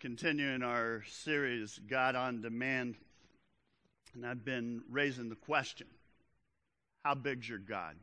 continuing 0.00 0.62
our 0.62 1.02
series, 1.08 1.78
God 1.88 2.14
on 2.14 2.40
Demand. 2.40 2.96
And 4.14 4.26
I've 4.26 4.44
been 4.44 4.82
raising 4.90 5.28
the 5.28 5.36
question 5.36 5.86
how 7.04 7.14
big's 7.14 7.48
your 7.48 7.58
God? 7.58 7.94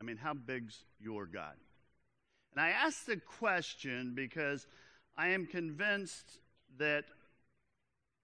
I 0.00 0.04
mean, 0.04 0.16
how 0.16 0.34
big's 0.34 0.84
your 0.98 1.26
God? 1.26 1.54
And 2.52 2.64
I 2.64 2.70
ask 2.70 3.04
the 3.04 3.18
question 3.18 4.12
because 4.14 4.66
I 5.16 5.28
am 5.28 5.46
convinced 5.46 6.40
that 6.78 7.04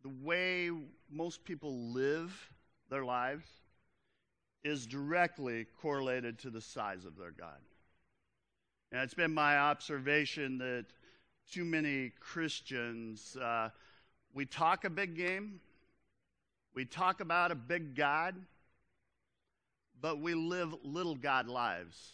the 0.03 0.13
way 0.23 0.71
most 1.11 1.45
people 1.45 1.93
live 1.93 2.51
their 2.91 3.05
lives 3.05 3.49
is 4.65 4.87
directly 4.87 5.67
correlated 5.81 6.39
to 6.41 6.51
the 6.51 6.61
size 6.61 7.05
of 7.05 7.17
their 7.17 7.31
God. 7.31 7.61
And 8.91 9.01
it's 9.01 9.15
been 9.15 9.33
my 9.33 9.59
observation 9.59 10.59
that 10.59 10.87
too 11.53 11.65
many 11.65 12.13
Christians, 12.21 13.37
uh, 13.37 13.71
we 14.35 14.47
talk 14.47 14.85
a 14.85 14.91
big 14.91 15.17
game, 15.17 15.61
we 16.75 16.85
talk 16.85 17.21
about 17.21 17.51
a 17.51 17.55
big 17.55 17.95
God, 17.95 18.35
but 20.01 20.21
we 20.21 20.35
live 20.35 20.75
little 20.83 21.15
God 21.15 21.49
lives. 21.49 22.13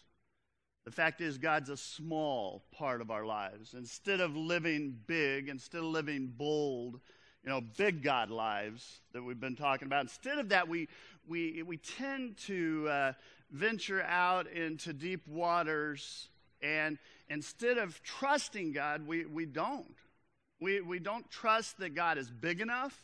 The 0.84 0.90
fact 0.90 1.20
is, 1.20 1.38
God's 1.38 1.70
a 1.70 1.76
small 1.76 2.64
part 2.72 3.00
of 3.00 3.10
our 3.10 3.24
lives. 3.24 3.74
Instead 3.74 4.20
of 4.20 4.36
living 4.36 4.98
big, 5.06 5.48
instead 5.48 5.78
of 5.78 5.84
living 5.84 6.32
bold, 6.36 7.00
you 7.44 7.50
know, 7.50 7.60
big 7.60 8.02
God 8.02 8.30
lives 8.30 9.00
that 9.12 9.22
we've 9.22 9.40
been 9.40 9.56
talking 9.56 9.86
about, 9.86 10.02
instead 10.02 10.38
of 10.38 10.48
that, 10.50 10.68
we, 10.68 10.88
we, 11.26 11.62
we 11.62 11.76
tend 11.76 12.36
to 12.38 12.88
uh, 12.88 13.12
venture 13.50 14.02
out 14.02 14.48
into 14.48 14.92
deep 14.92 15.26
waters 15.26 16.28
and 16.62 16.98
instead 17.28 17.78
of 17.78 18.02
trusting 18.02 18.72
God, 18.72 19.06
we, 19.06 19.24
we 19.24 19.46
don't. 19.46 19.94
We, 20.60 20.80
we 20.80 20.98
don't 21.00 21.28
trust 21.30 21.78
that 21.78 21.94
God 21.94 22.18
is 22.18 22.30
big 22.30 22.60
enough. 22.60 22.96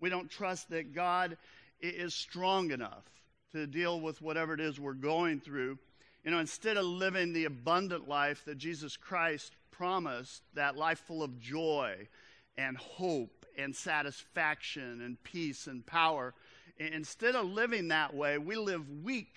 We 0.00 0.08
don't 0.08 0.30
trust 0.30 0.70
that 0.70 0.94
God 0.94 1.36
is 1.80 2.14
strong 2.14 2.70
enough 2.70 3.04
to 3.52 3.66
deal 3.66 4.00
with 4.00 4.22
whatever 4.22 4.54
it 4.54 4.60
is 4.60 4.80
we're 4.80 4.94
going 4.94 5.40
through. 5.40 5.78
You 6.24 6.30
know, 6.30 6.38
instead 6.38 6.76
of 6.76 6.84
living 6.84 7.32
the 7.32 7.44
abundant 7.44 8.08
life 8.08 8.44
that 8.46 8.58
Jesus 8.58 8.96
Christ 8.96 9.52
promised, 9.70 10.42
that 10.54 10.76
life 10.76 10.98
full 11.00 11.22
of 11.22 11.38
joy 11.38 12.08
and 12.56 12.76
hope 12.76 13.46
and 13.56 13.74
satisfaction 13.74 15.00
and 15.02 15.22
peace 15.22 15.66
and 15.66 15.84
power, 15.84 16.34
instead 16.78 17.34
of 17.34 17.46
living 17.46 17.88
that 17.88 18.14
way, 18.14 18.38
we 18.38 18.56
live 18.56 18.84
weak. 19.02 19.34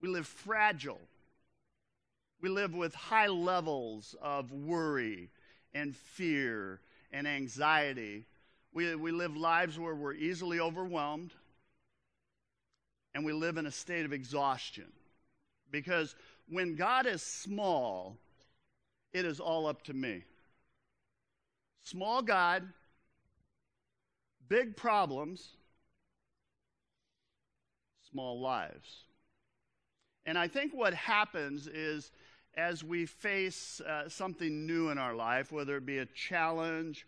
We 0.00 0.08
live 0.08 0.26
fragile. 0.26 1.00
We 2.40 2.48
live 2.48 2.74
with 2.74 2.94
high 2.94 3.26
levels 3.26 4.14
of 4.22 4.52
worry 4.52 5.30
and 5.74 5.94
fear 5.94 6.80
and 7.12 7.26
anxiety. 7.26 8.26
We, 8.72 8.94
we 8.94 9.10
live 9.10 9.36
lives 9.36 9.78
where 9.78 9.94
we're 9.94 10.14
easily 10.14 10.60
overwhelmed 10.60 11.32
and 13.14 13.24
we 13.24 13.32
live 13.32 13.56
in 13.56 13.66
a 13.66 13.72
state 13.72 14.04
of 14.04 14.12
exhaustion. 14.12 14.92
Because 15.70 16.14
when 16.48 16.76
God 16.76 17.06
is 17.06 17.22
small, 17.22 18.16
it 19.12 19.24
is 19.24 19.40
all 19.40 19.66
up 19.66 19.82
to 19.84 19.92
me. 19.92 20.24
Small 21.82 22.22
God, 22.22 22.62
big 24.48 24.76
problems, 24.76 25.56
small 28.10 28.40
lives. 28.40 29.04
And 30.26 30.38
I 30.38 30.46
think 30.46 30.72
what 30.74 30.92
happens 30.94 31.66
is 31.66 32.12
as 32.56 32.82
we 32.82 33.06
face 33.06 33.80
uh, 33.80 34.08
something 34.08 34.66
new 34.66 34.90
in 34.90 34.98
our 34.98 35.14
life, 35.14 35.52
whether 35.52 35.76
it 35.76 35.86
be 35.86 35.98
a 35.98 36.06
challenge 36.06 37.06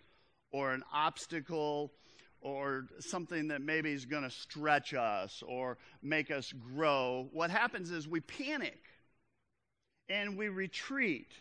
or 0.52 0.72
an 0.72 0.82
obstacle 0.92 1.92
or 2.40 2.86
something 3.00 3.48
that 3.48 3.60
maybe 3.60 3.92
is 3.92 4.06
going 4.06 4.22
to 4.22 4.30
stretch 4.30 4.94
us 4.94 5.42
or 5.46 5.76
make 6.02 6.30
us 6.30 6.52
grow, 6.52 7.28
what 7.32 7.50
happens 7.50 7.90
is 7.90 8.08
we 8.08 8.20
panic 8.20 8.78
and 10.08 10.36
we 10.36 10.48
retreat. 10.48 11.32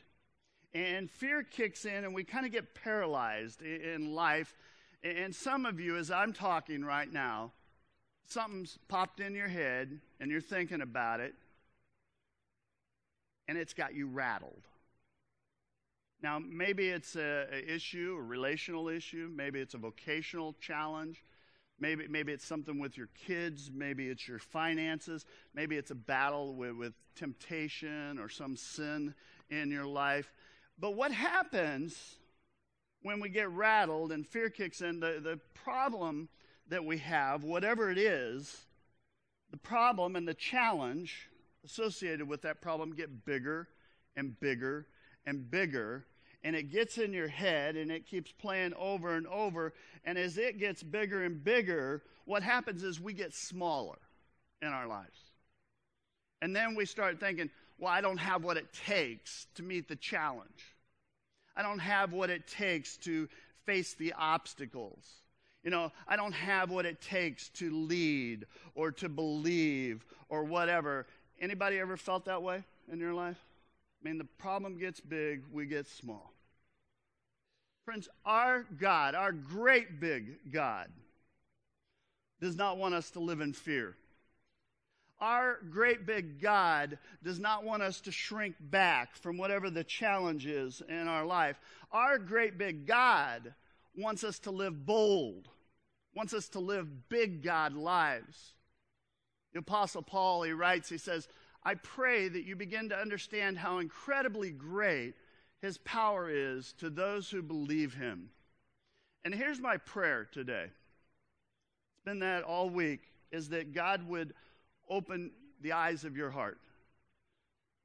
And 0.73 1.09
fear 1.09 1.41
kicks 1.43 1.85
in 1.85 2.03
and 2.03 2.13
we 2.13 2.23
kind 2.23 2.45
of 2.45 2.51
get 2.51 2.75
paralyzed 2.75 3.61
in 3.61 4.13
life. 4.13 4.53
And 5.03 5.33
some 5.33 5.65
of 5.65 5.79
you, 5.79 5.97
as 5.97 6.11
I'm 6.11 6.33
talking 6.33 6.83
right 6.83 7.11
now, 7.11 7.53
something's 8.27 8.77
popped 8.87 9.19
in 9.19 9.33
your 9.33 9.47
head 9.47 9.99
and 10.19 10.29
you're 10.29 10.41
thinking 10.41 10.81
about 10.81 11.21
it 11.21 11.33
and 13.49 13.57
it's 13.57 13.73
got 13.73 13.95
you 13.95 14.05
rattled. 14.05 14.67
Now, 16.21 16.37
maybe 16.37 16.89
it's 16.89 17.15
an 17.15 17.47
issue, 17.67 18.15
a 18.19 18.21
relational 18.21 18.89
issue. 18.89 19.27
Maybe 19.33 19.59
it's 19.59 19.73
a 19.73 19.79
vocational 19.79 20.55
challenge. 20.61 21.23
Maybe, 21.79 22.07
maybe 22.07 22.31
it's 22.31 22.45
something 22.45 22.77
with 22.77 22.95
your 22.95 23.09
kids. 23.25 23.71
Maybe 23.73 24.07
it's 24.09 24.27
your 24.27 24.37
finances. 24.37 25.25
Maybe 25.55 25.77
it's 25.77 25.89
a 25.89 25.95
battle 25.95 26.53
with, 26.53 26.73
with 26.73 26.93
temptation 27.15 28.19
or 28.19 28.29
some 28.29 28.55
sin 28.55 29.15
in 29.49 29.71
your 29.71 29.87
life. 29.87 30.31
But 30.77 30.91
what 30.91 31.11
happens 31.11 32.17
when 33.01 33.19
we 33.19 33.29
get 33.29 33.49
rattled 33.49 34.11
and 34.11 34.27
fear 34.27 34.51
kicks 34.51 34.81
in? 34.81 34.99
The, 34.99 35.19
the 35.23 35.39
problem 35.55 36.29
that 36.67 36.85
we 36.85 36.99
have, 36.99 37.43
whatever 37.43 37.89
it 37.89 37.97
is, 37.97 38.67
the 39.49 39.57
problem 39.57 40.15
and 40.15 40.27
the 40.27 40.35
challenge 40.35 41.28
associated 41.65 42.27
with 42.27 42.41
that 42.43 42.61
problem 42.61 42.93
get 42.95 43.25
bigger 43.25 43.67
and 44.15 44.39
bigger 44.39 44.87
and 45.25 45.49
bigger. 45.49 46.05
And 46.43 46.55
it 46.55 46.71
gets 46.71 46.97
in 46.97 47.11
your 47.11 47.27
head 47.27 47.75
and 47.75 47.91
it 47.91 48.05
keeps 48.05 48.31
playing 48.31 48.73
over 48.79 49.15
and 49.15 49.27
over. 49.27 49.73
And 50.05 50.17
as 50.17 50.37
it 50.37 50.57
gets 50.57 50.81
bigger 50.81 51.23
and 51.23 51.43
bigger, 51.43 52.03
what 52.25 52.43
happens 52.43 52.83
is 52.83 52.99
we 52.99 53.13
get 53.13 53.33
smaller 53.33 53.97
in 54.61 54.69
our 54.69 54.87
lives. 54.87 55.19
And 56.41 56.55
then 56.55 56.75
we 56.75 56.85
start 56.85 57.19
thinking, 57.19 57.49
well, 57.77 57.91
I 57.91 58.01
don't 58.01 58.17
have 58.17 58.43
what 58.43 58.57
it 58.57 58.71
takes 58.73 59.47
to 59.55 59.63
meet 59.63 59.87
the 59.87 59.95
challenge. 59.95 60.75
I 61.55 61.61
don't 61.61 61.79
have 61.79 62.13
what 62.13 62.29
it 62.29 62.47
takes 62.47 62.97
to 62.97 63.27
face 63.65 63.93
the 63.93 64.13
obstacles. 64.17 65.05
You 65.63 65.71
know, 65.71 65.91
I 66.07 66.15
don't 66.15 66.33
have 66.33 66.69
what 66.69 66.85
it 66.85 67.01
takes 67.01 67.49
to 67.49 67.69
lead 67.69 68.45
or 68.75 68.91
to 68.93 69.09
believe 69.09 70.05
or 70.29 70.43
whatever. 70.45 71.05
Anybody 71.41 71.79
ever 71.79 71.97
felt 71.97 72.25
that 72.25 72.43
way 72.43 72.63
in 72.91 72.99
your 72.99 73.13
life? 73.13 73.39
I 74.01 74.07
mean, 74.07 74.17
the 74.17 74.25
problem 74.25 74.77
gets 74.77 74.99
big, 74.99 75.43
we 75.51 75.65
get 75.65 75.87
small. 75.87 76.33
Friends, 77.85 78.07
our 78.25 78.65
God, 78.77 79.15
our 79.15 79.31
great 79.31 79.99
big 79.99 80.51
God, 80.51 80.89
does 82.39 82.55
not 82.55 82.77
want 82.77 82.93
us 82.93 83.11
to 83.11 83.19
live 83.19 83.41
in 83.41 83.53
fear. 83.53 83.95
Our 85.19 85.59
great 85.69 86.05
big 86.05 86.41
God 86.41 86.97
does 87.23 87.39
not 87.39 87.65
want 87.65 87.83
us 87.83 87.99
to 88.01 88.11
shrink 88.11 88.55
back 88.59 89.17
from 89.17 89.37
whatever 89.37 89.69
the 89.69 89.83
challenge 89.83 90.45
is 90.45 90.81
in 90.87 91.07
our 91.07 91.25
life. 91.25 91.59
Our 91.91 92.17
great 92.17 92.57
big 92.57 92.85
God 92.85 93.53
wants 93.97 94.23
us 94.23 94.39
to 94.39 94.51
live 94.51 94.85
bold, 94.85 95.49
wants 96.15 96.33
us 96.33 96.47
to 96.49 96.59
live 96.59 97.09
big 97.09 97.43
God 97.43 97.73
lives. 97.73 98.53
The 99.53 99.59
Apostle 99.59 100.01
Paul, 100.01 100.43
he 100.43 100.51
writes, 100.51 100.89
he 100.89 100.97
says, 100.97 101.27
I 101.63 101.75
pray 101.75 102.27
that 102.27 102.45
you 102.45 102.55
begin 102.55 102.89
to 102.89 102.97
understand 102.97 103.57
how 103.57 103.79
incredibly 103.79 104.51
great 104.51 105.13
his 105.61 105.77
power 105.79 106.29
is 106.29 106.73
to 106.79 106.89
those 106.89 107.29
who 107.29 107.41
believe 107.41 107.93
him. 107.93 108.29
And 109.25 109.33
here's 109.33 109.59
my 109.59 109.77
prayer 109.77 110.27
today. 110.31 110.65
It's 110.65 112.05
been 112.05 112.19
that 112.19 112.43
all 112.43 112.69
week, 112.69 113.01
is 113.31 113.49
that 113.49 113.73
God 113.73 114.07
would 114.07 114.33
open 114.89 115.31
the 115.61 115.73
eyes 115.73 116.05
of 116.05 116.15
your 116.15 116.31
heart. 116.31 116.59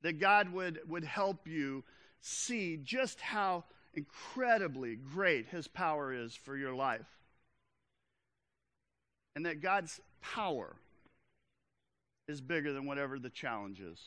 That 0.02 0.20
God 0.20 0.52
would, 0.52 0.80
would 0.88 1.04
help 1.04 1.48
you 1.48 1.82
see 2.20 2.76
just 2.76 3.20
how 3.20 3.64
incredibly 3.94 4.96
great 4.96 5.46
his 5.46 5.66
power 5.66 6.12
is 6.12 6.34
for 6.34 6.56
your 6.56 6.74
life. 6.74 7.06
And 9.34 9.46
that 9.46 9.60
God's 9.60 10.00
power 10.22 10.76
is 12.28 12.40
bigger 12.40 12.72
than 12.72 12.86
whatever 12.86 13.18
the 13.18 13.30
challenge 13.30 13.80
is, 13.80 14.00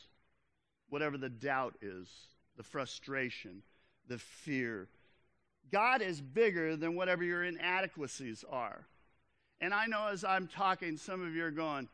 whatever 0.88 1.16
the 1.16 1.28
doubt 1.28 1.76
is, 1.80 2.08
the 2.56 2.62
frustration, 2.62 3.62
the 4.08 4.18
fear. 4.18 4.88
God 5.70 6.02
is 6.02 6.20
bigger 6.20 6.76
than 6.76 6.96
whatever 6.96 7.22
your 7.22 7.44
inadequacies 7.44 8.44
are. 8.50 8.86
And 9.60 9.74
I 9.74 9.86
know 9.86 10.08
as 10.08 10.24
I'm 10.24 10.46
talking, 10.46 10.96
some 10.96 11.24
of 11.24 11.34
you 11.34 11.44
are 11.44 11.50
going, 11.50 11.88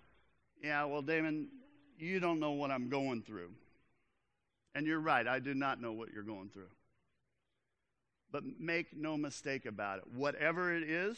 Yeah, 0.63 0.85
well, 0.85 1.03
Damon, 1.03 1.49
you 1.99 2.21
don't 2.21 2.41
know 2.41 2.53
what 2.53 2.71
I'm 2.71 2.89
going 2.89 3.23
through. 3.23 3.51
And 4.75 4.87
you're 4.87 5.01
right, 5.01 5.27
I 5.27 5.39
do 5.39 5.55
not 5.55 5.81
know 5.81 5.93
what 5.93 6.13
you're 6.13 6.25
going 6.25 6.49
through. 6.49 6.71
But 8.31 8.43
make 8.59 8.97
no 8.97 9.17
mistake 9.17 9.67
about 9.67 9.99
it. 9.99 10.05
Whatever 10.13 10.75
it 10.75 10.83
is, 10.83 11.17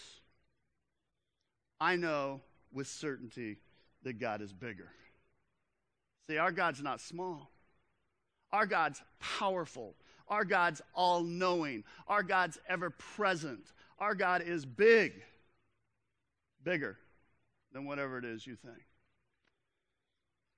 I 1.80 1.96
know 1.96 2.42
with 2.72 2.86
certainty 2.86 3.58
that 4.06 4.20
God 4.20 4.40
is 4.40 4.52
bigger. 4.52 4.88
See, 6.30 6.38
our 6.38 6.52
God's 6.52 6.80
not 6.80 7.00
small. 7.00 7.50
Our 8.52 8.64
God's 8.64 9.02
powerful. 9.18 9.96
Our 10.28 10.44
God's 10.44 10.80
all 10.94 11.24
knowing. 11.24 11.82
Our 12.06 12.22
God's 12.22 12.56
ever 12.68 12.90
present. 12.90 13.72
Our 13.98 14.14
God 14.14 14.42
is 14.42 14.64
big, 14.64 15.12
bigger 16.62 16.96
than 17.72 17.84
whatever 17.84 18.16
it 18.18 18.24
is 18.24 18.46
you 18.46 18.54
think. 18.54 18.78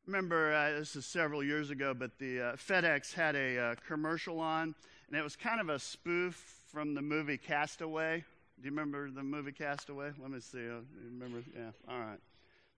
Remember, 0.06 0.52
uh, 0.52 0.78
this 0.78 0.94
is 0.94 1.06
several 1.06 1.42
years 1.42 1.70
ago, 1.70 1.94
but 1.94 2.18
the 2.18 2.40
uh, 2.40 2.52
FedEx 2.56 3.14
had 3.14 3.34
a 3.34 3.58
uh, 3.58 3.74
commercial 3.86 4.40
on, 4.40 4.74
and 5.08 5.18
it 5.18 5.22
was 5.22 5.36
kind 5.36 5.58
of 5.58 5.70
a 5.70 5.78
spoof 5.78 6.34
from 6.70 6.94
the 6.94 7.02
movie 7.02 7.38
Castaway. 7.38 8.24
Do 8.60 8.64
you 8.68 8.70
remember 8.70 9.10
the 9.10 9.22
movie 9.22 9.52
Castaway? 9.52 10.10
Let 10.20 10.30
me 10.30 10.40
see. 10.40 10.58
Uh, 10.58 10.80
remember? 11.10 11.42
Yeah. 11.56 11.70
All 11.88 11.98
right. 11.98 12.18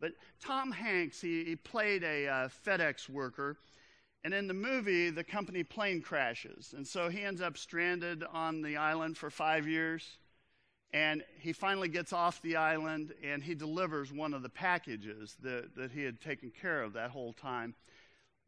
But 0.01 0.13
Tom 0.41 0.73
Hanks, 0.73 1.21
he, 1.21 1.45
he 1.45 1.57
played 1.57 2.03
a 2.03 2.27
uh, 2.27 2.49
FedEx 2.67 3.09
worker, 3.09 3.59
and 4.25 4.35
in 4.35 4.47
the 4.47 4.55
movie, 4.55 5.11
the 5.11 5.25
company 5.25 5.63
plane 5.63 6.01
crashes, 6.03 6.75
and 6.77 6.87
so 6.87 7.09
he 7.09 7.23
ends 7.23 7.41
up 7.41 7.57
stranded 7.57 8.25
on 8.33 8.63
the 8.63 8.77
island 8.77 9.17
for 9.17 9.31
five 9.31 9.67
years. 9.69 10.19
And 10.93 11.23
he 11.39 11.53
finally 11.53 11.87
gets 11.87 12.13
off 12.13 12.43
the 12.43 12.57
island 12.57 13.15
and 13.23 13.45
he 13.45 13.55
delivers 13.55 14.13
one 14.13 14.35
of 14.35 14.43
the 14.43 14.49
packages 14.49 15.37
that, 15.41 15.77
that 15.77 15.93
he 15.93 16.03
had 16.03 16.21
taken 16.21 16.51
care 16.51 16.83
of 16.83 16.95
that 16.95 17.11
whole 17.11 17.33
time. 17.33 17.77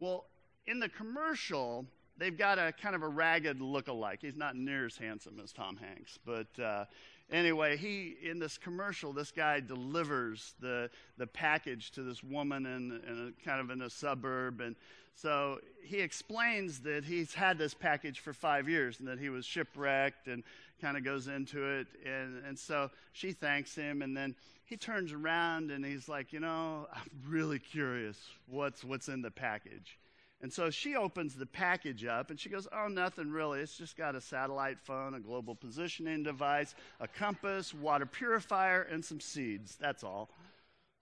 Well, 0.01 0.27
in 0.67 0.81
the 0.81 0.89
commercial, 0.89 1.87
they've 2.17 2.37
got 2.37 2.59
a 2.59 2.73
kind 2.73 2.97
of 2.97 3.03
a 3.03 3.09
ragged 3.09 3.61
look-alike. 3.61 4.19
He's 4.23 4.35
not 4.35 4.57
near 4.57 4.87
as 4.87 4.97
handsome 4.97 5.39
as 5.39 5.53
Tom 5.53 5.77
Hanks, 5.77 6.19
but 6.27 6.59
uh, 6.61 6.87
anyway, 7.33 7.77
he 7.77 8.17
in 8.23 8.39
this 8.39 8.59
commercial, 8.59 9.13
this 9.13 9.31
guy 9.31 9.61
delivers 9.61 10.55
the 10.61 10.91
the 11.17 11.27
package 11.27 11.91
to 11.93 12.03
this 12.03 12.23
woman 12.23 12.67
in, 12.67 13.01
in 13.09 13.35
a, 13.35 13.45
kind 13.45 13.61
of 13.61 13.71
in 13.71 13.83
a 13.83 13.91
suburb, 13.91 14.61
and 14.61 14.77
so 15.15 15.59
he 15.83 16.01
explains 16.01 16.81
that 16.81 17.05
he's 17.05 17.35
had 17.35 17.59
this 17.59 17.75
package 17.75 18.21
for 18.21 18.33
five 18.33 18.69
years 18.69 18.99
and 18.99 19.09
that 19.09 19.19
he 19.19 19.29
was 19.29 19.45
shipwrecked 19.45 20.27
and 20.27 20.43
kind 20.81 20.97
of 20.97 21.05
goes 21.05 21.29
into 21.29 21.65
it. 21.65 21.87
And, 22.05 22.45
and 22.45 22.59
so 22.59 22.91
she 23.13 23.33
thanks 23.33 23.75
him. 23.75 24.03
And 24.03 24.17
then 24.17 24.35
he 24.65 24.77
turns 24.77 25.13
around 25.13 25.71
and 25.71 25.85
he's 25.85 26.09
like, 26.09 26.33
You 26.33 26.41
know, 26.41 26.89
I'm 26.95 27.11
really 27.29 27.59
curious 27.59 28.19
what's, 28.47 28.83
what's 28.83 29.09
in 29.09 29.23
the 29.23 29.31
package. 29.31 29.99
And 30.43 30.53
so 30.53 30.71
she 30.71 30.97
opens 30.97 31.35
the 31.35 31.47
package 31.47 32.05
up 32.05 32.31
and 32.31 32.39
she 32.39 32.49
goes, 32.49 32.67
Oh, 32.73 32.89
nothing 32.89 33.31
really. 33.31 33.61
It's 33.61 33.77
just 33.77 33.97
got 33.97 34.17
a 34.17 34.21
satellite 34.21 34.81
phone, 34.81 35.15
a 35.15 35.21
global 35.21 35.55
positioning 35.55 36.25
device, 36.25 36.75
a 37.01 37.07
compass, 37.07 37.73
water 37.73 38.07
purifier, 38.07 38.83
and 38.83 39.05
some 39.05 39.21
seeds. 39.21 39.77
That's 39.81 40.03
all. 40.03 40.31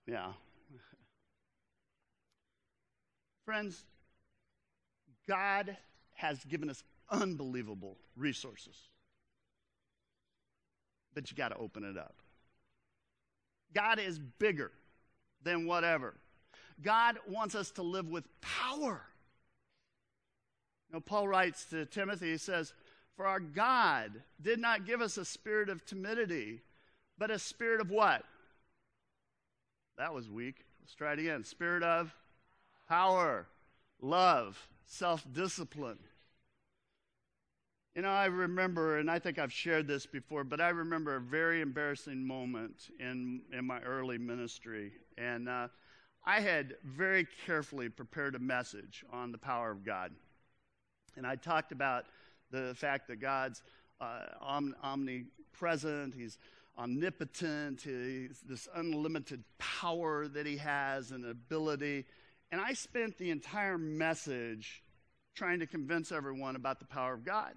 Yeah. 0.06 0.32
Friends, 3.46 3.82
God 5.26 5.76
has 6.14 6.44
given 6.44 6.68
us 6.68 6.84
unbelievable 7.10 7.96
resources 8.14 8.76
but 11.14 11.30
you 11.30 11.36
got 11.36 11.48
to 11.48 11.56
open 11.56 11.84
it 11.84 11.98
up. 11.98 12.14
God 13.74 13.98
is 13.98 14.18
bigger 14.18 14.72
than 15.42 15.66
whatever. 15.66 16.14
God 16.82 17.18
wants 17.28 17.54
us 17.54 17.70
to 17.72 17.82
live 17.82 18.08
with 18.08 18.24
power. 18.40 19.02
Know, 20.92 21.00
Paul 21.00 21.28
writes 21.28 21.64
to 21.66 21.86
Timothy, 21.86 22.32
he 22.32 22.36
says, 22.36 22.72
For 23.16 23.26
our 23.26 23.40
God 23.40 24.22
did 24.40 24.58
not 24.58 24.86
give 24.86 25.00
us 25.00 25.16
a 25.16 25.24
spirit 25.24 25.68
of 25.68 25.84
timidity, 25.84 26.62
but 27.18 27.30
a 27.30 27.38
spirit 27.38 27.80
of 27.80 27.90
what? 27.90 28.24
That 29.98 30.14
was 30.14 30.28
weak. 30.28 30.64
Let's 30.80 30.94
try 30.94 31.12
it 31.12 31.18
again. 31.18 31.44
Spirit 31.44 31.82
of 31.82 32.14
power, 32.88 33.46
love, 34.00 34.68
self 34.86 35.24
discipline. 35.32 35.98
You 37.94 38.02
know, 38.02 38.10
I 38.10 38.26
remember, 38.26 38.98
and 38.98 39.10
I 39.10 39.18
think 39.18 39.38
I've 39.38 39.52
shared 39.52 39.86
this 39.86 40.06
before, 40.06 40.44
but 40.44 40.60
I 40.60 40.68
remember 40.68 41.16
a 41.16 41.20
very 41.20 41.60
embarrassing 41.60 42.24
moment 42.24 42.90
in, 43.00 43.42
in 43.52 43.66
my 43.66 43.80
early 43.80 44.16
ministry. 44.16 44.92
And 45.18 45.48
uh, 45.48 45.68
I 46.24 46.40
had 46.40 46.76
very 46.84 47.26
carefully 47.44 47.88
prepared 47.88 48.36
a 48.36 48.38
message 48.38 49.04
on 49.12 49.32
the 49.32 49.38
power 49.38 49.70
of 49.70 49.84
God. 49.84 50.12
And 51.16 51.26
I 51.26 51.36
talked 51.36 51.72
about 51.72 52.04
the 52.50 52.74
fact 52.76 53.08
that 53.08 53.20
God's 53.20 53.62
uh, 54.00 54.20
om- 54.40 54.74
omnipresent, 54.82 56.14
He's 56.14 56.38
omnipotent, 56.78 57.82
He's 57.82 58.40
this 58.46 58.68
unlimited 58.74 59.44
power 59.58 60.28
that 60.28 60.46
He 60.46 60.56
has 60.56 61.10
and 61.10 61.24
ability. 61.24 62.06
And 62.52 62.60
I 62.60 62.72
spent 62.72 63.18
the 63.18 63.30
entire 63.30 63.78
message 63.78 64.82
trying 65.34 65.60
to 65.60 65.66
convince 65.66 66.12
everyone 66.12 66.56
about 66.56 66.80
the 66.80 66.86
power 66.86 67.14
of 67.14 67.24
God. 67.24 67.54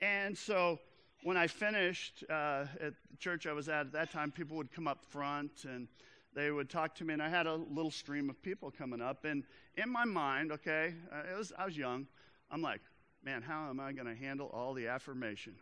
And 0.00 0.36
so 0.36 0.78
when 1.22 1.36
I 1.36 1.46
finished 1.46 2.24
uh, 2.30 2.66
at 2.80 2.92
the 3.10 3.16
church 3.18 3.46
I 3.46 3.52
was 3.52 3.68
at 3.68 3.86
at 3.86 3.92
that 3.92 4.12
time, 4.12 4.30
people 4.30 4.56
would 4.56 4.72
come 4.72 4.86
up 4.86 5.04
front 5.04 5.64
and 5.64 5.88
they 6.34 6.50
would 6.50 6.68
talk 6.68 6.94
to 6.96 7.04
me, 7.04 7.14
and 7.14 7.22
I 7.22 7.30
had 7.30 7.46
a 7.46 7.54
little 7.54 7.90
stream 7.90 8.28
of 8.28 8.40
people 8.42 8.70
coming 8.70 9.00
up. 9.00 9.24
And 9.24 9.42
in 9.76 9.90
my 9.90 10.04
mind, 10.04 10.52
okay, 10.52 10.92
uh, 11.10 11.36
was, 11.36 11.50
I 11.58 11.64
was 11.64 11.76
young. 11.76 12.06
I'm 12.50 12.62
like, 12.62 12.80
man, 13.24 13.42
how 13.42 13.68
am 13.68 13.80
I 13.80 13.92
going 13.92 14.06
to 14.06 14.14
handle 14.14 14.50
all 14.52 14.74
the 14.74 14.88
affirmation? 14.88 15.54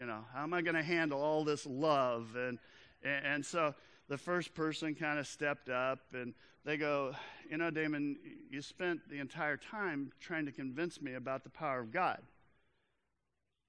You 0.00 0.06
know, 0.06 0.24
how 0.34 0.42
am 0.42 0.52
I 0.52 0.62
going 0.62 0.74
to 0.74 0.82
handle 0.82 1.20
all 1.20 1.44
this 1.44 1.66
love? 1.66 2.34
And, 2.36 2.58
and, 3.02 3.26
and 3.26 3.46
so 3.46 3.74
the 4.08 4.18
first 4.18 4.54
person 4.54 4.94
kind 4.94 5.18
of 5.18 5.26
stepped 5.26 5.68
up 5.68 6.00
and 6.12 6.34
they 6.64 6.76
go, 6.76 7.14
You 7.50 7.58
know, 7.58 7.70
Damon, 7.70 8.16
you 8.50 8.62
spent 8.62 9.08
the 9.08 9.18
entire 9.18 9.56
time 9.56 10.12
trying 10.20 10.46
to 10.46 10.52
convince 10.52 11.00
me 11.00 11.14
about 11.14 11.44
the 11.44 11.50
power 11.50 11.80
of 11.80 11.92
God. 11.92 12.20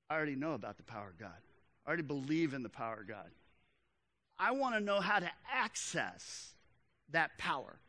I 0.09 0.15
already 0.15 0.35
know 0.35 0.53
about 0.53 0.77
the 0.77 0.83
power 0.83 1.09
of 1.09 1.17
God. 1.17 1.37
I 1.85 1.89
already 1.89 2.03
believe 2.03 2.53
in 2.53 2.63
the 2.63 2.69
power 2.69 2.99
of 3.01 3.07
God. 3.07 3.29
I 4.37 4.51
want 4.51 4.75
to 4.75 4.81
know 4.81 4.99
how 4.99 5.19
to 5.19 5.29
access 5.51 6.53
that 7.11 7.37
power. 7.37 7.79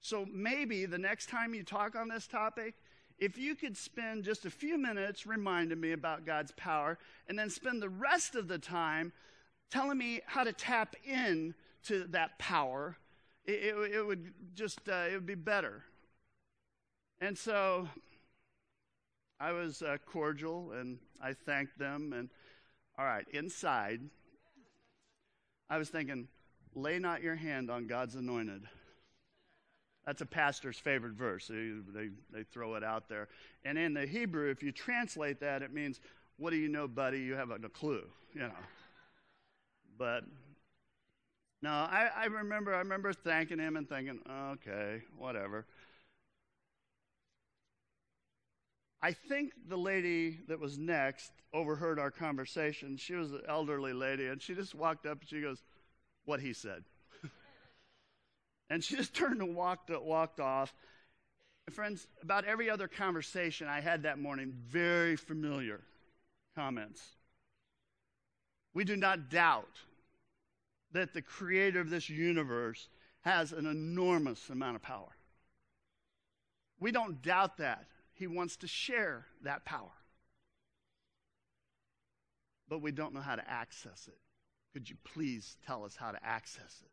So 0.00 0.26
maybe 0.32 0.86
the 0.86 0.98
next 0.98 1.28
time 1.28 1.54
you 1.54 1.62
talk 1.62 1.96
on 1.96 2.08
this 2.08 2.26
topic, 2.26 2.74
if 3.18 3.38
you 3.38 3.54
could 3.54 3.76
spend 3.76 4.24
just 4.24 4.44
a 4.44 4.50
few 4.50 4.76
minutes 4.76 5.26
reminding 5.26 5.80
me 5.80 5.92
about 5.92 6.26
God's 6.26 6.52
power 6.52 6.98
and 7.28 7.38
then 7.38 7.48
spend 7.48 7.80
the 7.80 7.88
rest 7.88 8.34
of 8.34 8.48
the 8.48 8.58
time 8.58 9.12
telling 9.70 9.98
me 9.98 10.20
how 10.26 10.44
to 10.44 10.52
tap 10.52 10.94
in 11.04 11.54
to 11.84 12.04
that 12.10 12.38
power, 12.38 12.96
it, 13.44 13.74
it, 13.74 13.94
it 13.94 14.06
would 14.06 14.32
just 14.54 14.88
uh, 14.88 15.06
it 15.10 15.14
would 15.14 15.26
be 15.26 15.34
better. 15.34 15.82
And 17.20 17.36
so 17.36 17.88
I 19.40 19.52
was 19.52 19.82
uh, 19.82 19.96
cordial 20.04 20.72
and 20.72 20.98
I 21.22 21.32
thanked 21.32 21.78
them. 21.78 22.12
And 22.12 22.28
all 22.98 23.04
right, 23.04 23.26
inside, 23.32 24.00
I 25.70 25.78
was 25.78 25.88
thinking, 25.88 26.28
lay 26.74 26.98
not 26.98 27.22
your 27.22 27.36
hand 27.36 27.70
on 27.70 27.86
God's 27.86 28.14
anointed. 28.14 28.62
That's 30.06 30.20
a 30.20 30.26
pastor's 30.26 30.78
favorite 30.78 31.14
verse. 31.14 31.48
They, 31.48 31.72
they, 31.92 32.10
they 32.32 32.44
throw 32.44 32.76
it 32.76 32.84
out 32.84 33.08
there. 33.08 33.28
And 33.64 33.76
in 33.76 33.92
the 33.92 34.06
Hebrew, 34.06 34.50
if 34.50 34.62
you 34.62 34.70
translate 34.70 35.40
that, 35.40 35.62
it 35.62 35.72
means, 35.72 36.00
what 36.36 36.50
do 36.50 36.56
you 36.56 36.68
know, 36.68 36.86
buddy? 36.86 37.18
You 37.18 37.34
haven't 37.34 37.64
a 37.64 37.68
clue, 37.68 38.04
you 38.32 38.40
know. 38.40 38.52
But 39.98 40.24
no, 41.62 41.70
I, 41.70 42.10
I 42.14 42.24
remember 42.26 42.74
I 42.74 42.78
remember 42.78 43.12
thanking 43.12 43.58
him 43.58 43.76
and 43.76 43.88
thinking, 43.88 44.20
okay, 44.30 45.02
whatever. 45.18 45.66
I 49.02 49.12
think 49.12 49.52
the 49.68 49.76
lady 49.76 50.38
that 50.48 50.60
was 50.60 50.78
next 50.78 51.32
overheard 51.52 51.98
our 51.98 52.10
conversation. 52.10 52.96
She 52.96 53.14
was 53.14 53.32
an 53.32 53.42
elderly 53.48 53.92
lady, 53.92 54.26
and 54.26 54.40
she 54.40 54.54
just 54.54 54.74
walked 54.74 55.06
up 55.06 55.20
and 55.20 55.28
she 55.28 55.40
goes, 55.40 55.62
What 56.24 56.40
he 56.40 56.52
said. 56.52 56.84
And 58.70 58.82
she 58.82 58.96
just 58.96 59.14
turned 59.14 59.40
and 59.40 59.54
walked, 59.54 59.90
walked 59.90 60.40
off. 60.40 60.74
And 61.66 61.74
friends, 61.74 62.06
about 62.22 62.44
every 62.44 62.70
other 62.70 62.88
conversation 62.88 63.66
I 63.68 63.80
had 63.80 64.04
that 64.04 64.18
morning, 64.18 64.52
very 64.68 65.16
familiar 65.16 65.80
comments. 66.54 67.02
We 68.72 68.84
do 68.84 68.96
not 68.96 69.30
doubt 69.30 69.78
that 70.92 71.12
the 71.12 71.22
creator 71.22 71.80
of 71.80 71.90
this 71.90 72.08
universe 72.08 72.88
has 73.22 73.52
an 73.52 73.66
enormous 73.66 74.48
amount 74.50 74.76
of 74.76 74.82
power. 74.82 75.16
We 76.78 76.92
don't 76.92 77.20
doubt 77.22 77.58
that. 77.58 77.86
He 78.14 78.26
wants 78.26 78.56
to 78.58 78.66
share 78.66 79.26
that 79.42 79.64
power. 79.64 79.90
But 82.68 82.80
we 82.80 82.92
don't 82.92 83.14
know 83.14 83.20
how 83.20 83.36
to 83.36 83.50
access 83.50 84.08
it. 84.08 84.18
Could 84.72 84.88
you 84.88 84.96
please 85.04 85.56
tell 85.66 85.84
us 85.84 85.96
how 85.96 86.12
to 86.12 86.24
access 86.24 86.82
it? 86.84 86.90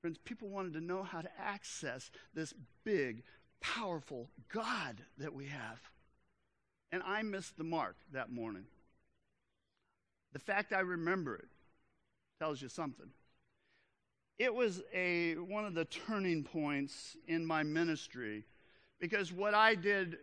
Friends, 0.00 0.18
people 0.24 0.48
wanted 0.48 0.74
to 0.74 0.80
know 0.80 1.02
how 1.02 1.20
to 1.20 1.30
access 1.40 2.10
this 2.34 2.54
big, 2.84 3.22
powerful 3.60 4.30
God 4.52 5.02
that 5.18 5.34
we 5.34 5.46
have. 5.46 5.80
And 6.92 7.02
I 7.04 7.22
missed 7.22 7.58
the 7.58 7.64
mark 7.64 7.96
that 8.12 8.30
morning. 8.30 8.64
The 10.32 10.38
fact 10.38 10.72
I 10.72 10.80
remember 10.80 11.36
it 11.36 11.48
tells 12.38 12.62
you 12.62 12.68
something. 12.68 13.08
It 14.38 14.54
was 14.54 14.82
a, 14.94 15.34
one 15.34 15.64
of 15.64 15.74
the 15.74 15.84
turning 15.84 16.44
points 16.44 17.16
in 17.26 17.44
my 17.44 17.64
ministry 17.64 18.44
because 19.00 19.32
what 19.32 19.54
I 19.54 19.74
did 19.74 20.18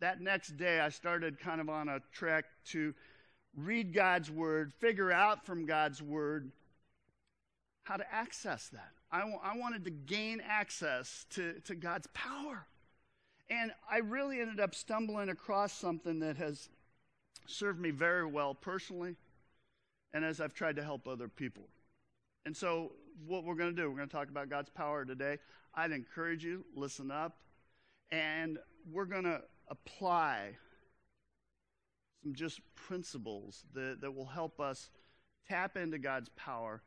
that 0.00 0.20
next 0.20 0.56
day, 0.56 0.80
I 0.80 0.88
started 0.88 1.38
kind 1.38 1.60
of 1.60 1.68
on 1.68 1.88
a 1.88 2.00
trek 2.12 2.46
to 2.66 2.94
read 3.56 3.94
God's 3.94 4.30
Word, 4.30 4.72
figure 4.80 5.12
out 5.12 5.46
from 5.46 5.66
God's 5.66 6.02
Word 6.02 6.50
how 7.84 7.96
to 7.96 8.14
access 8.14 8.68
that. 8.70 8.90
I, 9.14 9.20
w- 9.20 9.38
I 9.44 9.56
wanted 9.56 9.84
to 9.84 9.90
gain 9.90 10.42
access 10.44 11.24
to, 11.30 11.60
to 11.66 11.76
God's 11.76 12.08
power. 12.14 12.66
And 13.48 13.70
I 13.88 13.98
really 13.98 14.40
ended 14.40 14.58
up 14.58 14.74
stumbling 14.74 15.28
across 15.28 15.72
something 15.72 16.18
that 16.18 16.36
has 16.36 16.68
served 17.46 17.78
me 17.78 17.92
very 17.92 18.26
well 18.26 18.54
personally 18.54 19.14
and 20.12 20.24
as 20.24 20.40
I've 20.40 20.52
tried 20.52 20.76
to 20.76 20.82
help 20.82 21.06
other 21.06 21.28
people. 21.28 21.68
And 22.44 22.56
so, 22.56 22.92
what 23.24 23.44
we're 23.44 23.54
going 23.54 23.74
to 23.74 23.80
do, 23.80 23.88
we're 23.88 23.96
going 23.96 24.08
to 24.08 24.16
talk 24.16 24.30
about 24.30 24.50
God's 24.50 24.70
power 24.70 25.04
today. 25.04 25.38
I'd 25.76 25.92
encourage 25.92 26.44
you, 26.44 26.64
listen 26.74 27.12
up, 27.12 27.36
and 28.10 28.58
we're 28.90 29.04
going 29.04 29.24
to 29.24 29.42
apply 29.68 30.56
some 32.24 32.34
just 32.34 32.60
principles 32.74 33.62
that, 33.74 34.00
that 34.00 34.12
will 34.12 34.26
help 34.26 34.60
us 34.60 34.90
tap 35.48 35.76
into 35.76 35.98
God's 35.98 36.30
power 36.30 36.82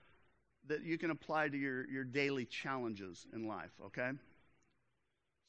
that 0.67 0.83
you 0.83 0.97
can 0.97 1.11
apply 1.11 1.49
to 1.49 1.57
your, 1.57 1.89
your 1.89 2.03
daily 2.03 2.45
challenges 2.45 3.25
in 3.33 3.47
life, 3.47 3.71
okay? 3.85 4.11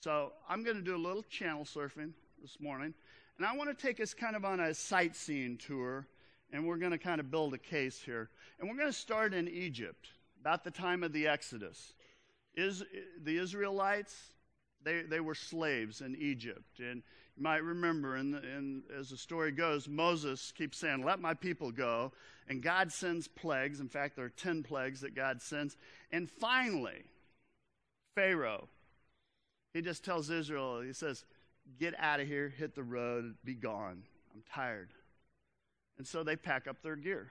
So 0.00 0.32
I'm 0.48 0.62
going 0.62 0.76
to 0.76 0.82
do 0.82 0.94
a 0.94 0.98
little 0.98 1.24
channel 1.24 1.64
surfing 1.64 2.12
this 2.40 2.58
morning, 2.60 2.94
and 3.36 3.46
I 3.46 3.56
want 3.56 3.76
to 3.76 3.86
take 3.86 4.00
us 4.00 4.14
kind 4.14 4.36
of 4.36 4.44
on 4.44 4.60
a 4.60 4.74
sightseeing 4.74 5.58
tour, 5.58 6.06
and 6.52 6.66
we're 6.66 6.76
going 6.76 6.92
to 6.92 6.98
kind 6.98 7.20
of 7.20 7.30
build 7.30 7.54
a 7.54 7.58
case 7.58 8.00
here. 8.00 8.30
And 8.58 8.68
we're 8.68 8.76
going 8.76 8.92
to 8.92 8.92
start 8.92 9.34
in 9.34 9.48
Egypt, 9.48 10.08
about 10.40 10.64
the 10.64 10.70
time 10.70 11.02
of 11.02 11.12
the 11.12 11.26
Exodus. 11.26 11.94
Is, 12.54 12.82
the 13.22 13.38
Israelites, 13.38 14.16
they, 14.82 15.02
they 15.02 15.20
were 15.20 15.34
slaves 15.34 16.00
in 16.00 16.16
Egypt, 16.16 16.80
and 16.80 17.02
might 17.40 17.62
remember, 17.62 18.16
and, 18.16 18.82
as 18.96 19.10
the 19.10 19.16
story 19.16 19.52
goes, 19.52 19.88
Moses 19.88 20.52
keeps 20.56 20.78
saying, 20.78 21.04
Let 21.04 21.20
my 21.20 21.34
people 21.34 21.70
go. 21.70 22.12
And 22.48 22.62
God 22.62 22.90
sends 22.92 23.28
plagues. 23.28 23.80
In 23.80 23.88
fact, 23.88 24.16
there 24.16 24.24
are 24.24 24.30
10 24.30 24.62
plagues 24.62 25.02
that 25.02 25.14
God 25.14 25.42
sends. 25.42 25.76
And 26.10 26.30
finally, 26.30 27.04
Pharaoh, 28.14 28.68
he 29.74 29.82
just 29.82 30.04
tells 30.04 30.30
Israel, 30.30 30.80
he 30.80 30.92
says, 30.92 31.24
Get 31.78 31.94
out 31.98 32.20
of 32.20 32.26
here, 32.26 32.48
hit 32.48 32.74
the 32.74 32.82
road, 32.82 33.34
be 33.44 33.54
gone. 33.54 34.02
I'm 34.34 34.42
tired. 34.52 34.88
And 35.98 36.06
so 36.06 36.22
they 36.22 36.36
pack 36.36 36.66
up 36.66 36.82
their 36.82 36.96
gear 36.96 37.30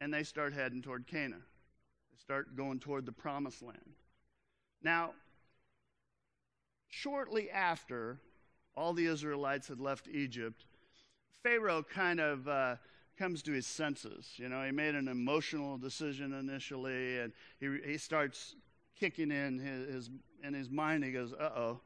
and 0.00 0.12
they 0.12 0.24
start 0.24 0.52
heading 0.54 0.82
toward 0.82 1.06
Canaan. 1.06 1.42
They 2.10 2.18
start 2.18 2.56
going 2.56 2.80
toward 2.80 3.06
the 3.06 3.12
promised 3.12 3.62
land. 3.62 3.94
Now, 4.82 5.12
shortly 6.88 7.50
after 7.50 8.18
all 8.78 8.92
the 8.92 9.06
Israelites 9.06 9.66
had 9.66 9.80
left 9.80 10.06
Egypt, 10.08 10.64
Pharaoh 11.42 11.82
kind 11.82 12.20
of 12.20 12.46
uh, 12.46 12.76
comes 13.18 13.42
to 13.42 13.52
his 13.52 13.66
senses. 13.66 14.30
You 14.36 14.48
know, 14.48 14.64
he 14.64 14.70
made 14.70 14.94
an 14.94 15.08
emotional 15.08 15.76
decision 15.78 16.32
initially, 16.32 17.18
and 17.18 17.32
he, 17.58 17.78
he 17.84 17.98
starts 17.98 18.54
kicking 18.98 19.32
in 19.32 19.58
his, 19.58 19.94
his 19.94 20.10
in 20.44 20.54
his 20.54 20.70
mind. 20.70 21.02
He 21.04 21.10
goes, 21.10 21.32
"Uh 21.32 21.50
oh, 21.56 21.80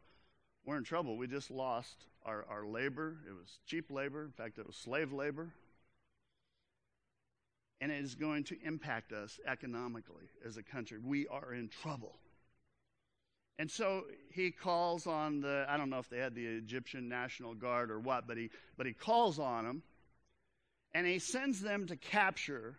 we're 0.67 0.77
in 0.77 0.85
trouble. 0.85 1.17
We 1.17 1.27
just 1.27 1.51
lost 1.51 2.07
our, 2.27 2.45
our 2.51 2.67
labor. 2.67 3.17
It 3.27 3.33
was 3.33 3.59
cheap 3.67 3.91
labor. 3.91 4.25
In 4.25 4.33
fact, 4.33 4.59
it 4.59 4.67
was 4.67 4.77
slave 4.77 5.13
labor." 5.13 5.51
And 7.81 7.91
it 7.91 8.05
is 8.05 8.15
going 8.15 8.45
to 8.45 8.57
impact 8.65 9.13
us 9.13 9.41
economically 9.45 10.27
as 10.47 10.57
a 10.57 10.63
country. 10.63 10.99
We 11.03 11.27
are 11.27 11.53
in 11.53 11.69
trouble. 11.69 12.15
And 13.59 13.71
so 13.71 14.05
he 14.33 14.51
calls 14.51 15.07
on 15.07 15.41
the, 15.41 15.67
I 15.69 15.77
don't 15.77 15.91
know 15.91 15.99
if 15.99 16.09
they 16.09 16.19
had 16.19 16.35
the 16.35 16.47
Egyptian 16.47 17.09
National 17.09 17.55
Guard 17.55 17.91
or 17.91 18.01
what, 18.01 18.27
but 18.27 18.37
he, 18.37 18.51
but 18.77 18.87
he 18.87 18.93
calls 18.93 19.39
on 19.39 19.65
them 19.65 19.83
and 20.95 21.07
he 21.07 21.19
sends 21.19 21.61
them 21.61 21.87
to 21.87 21.97
capture 21.97 22.77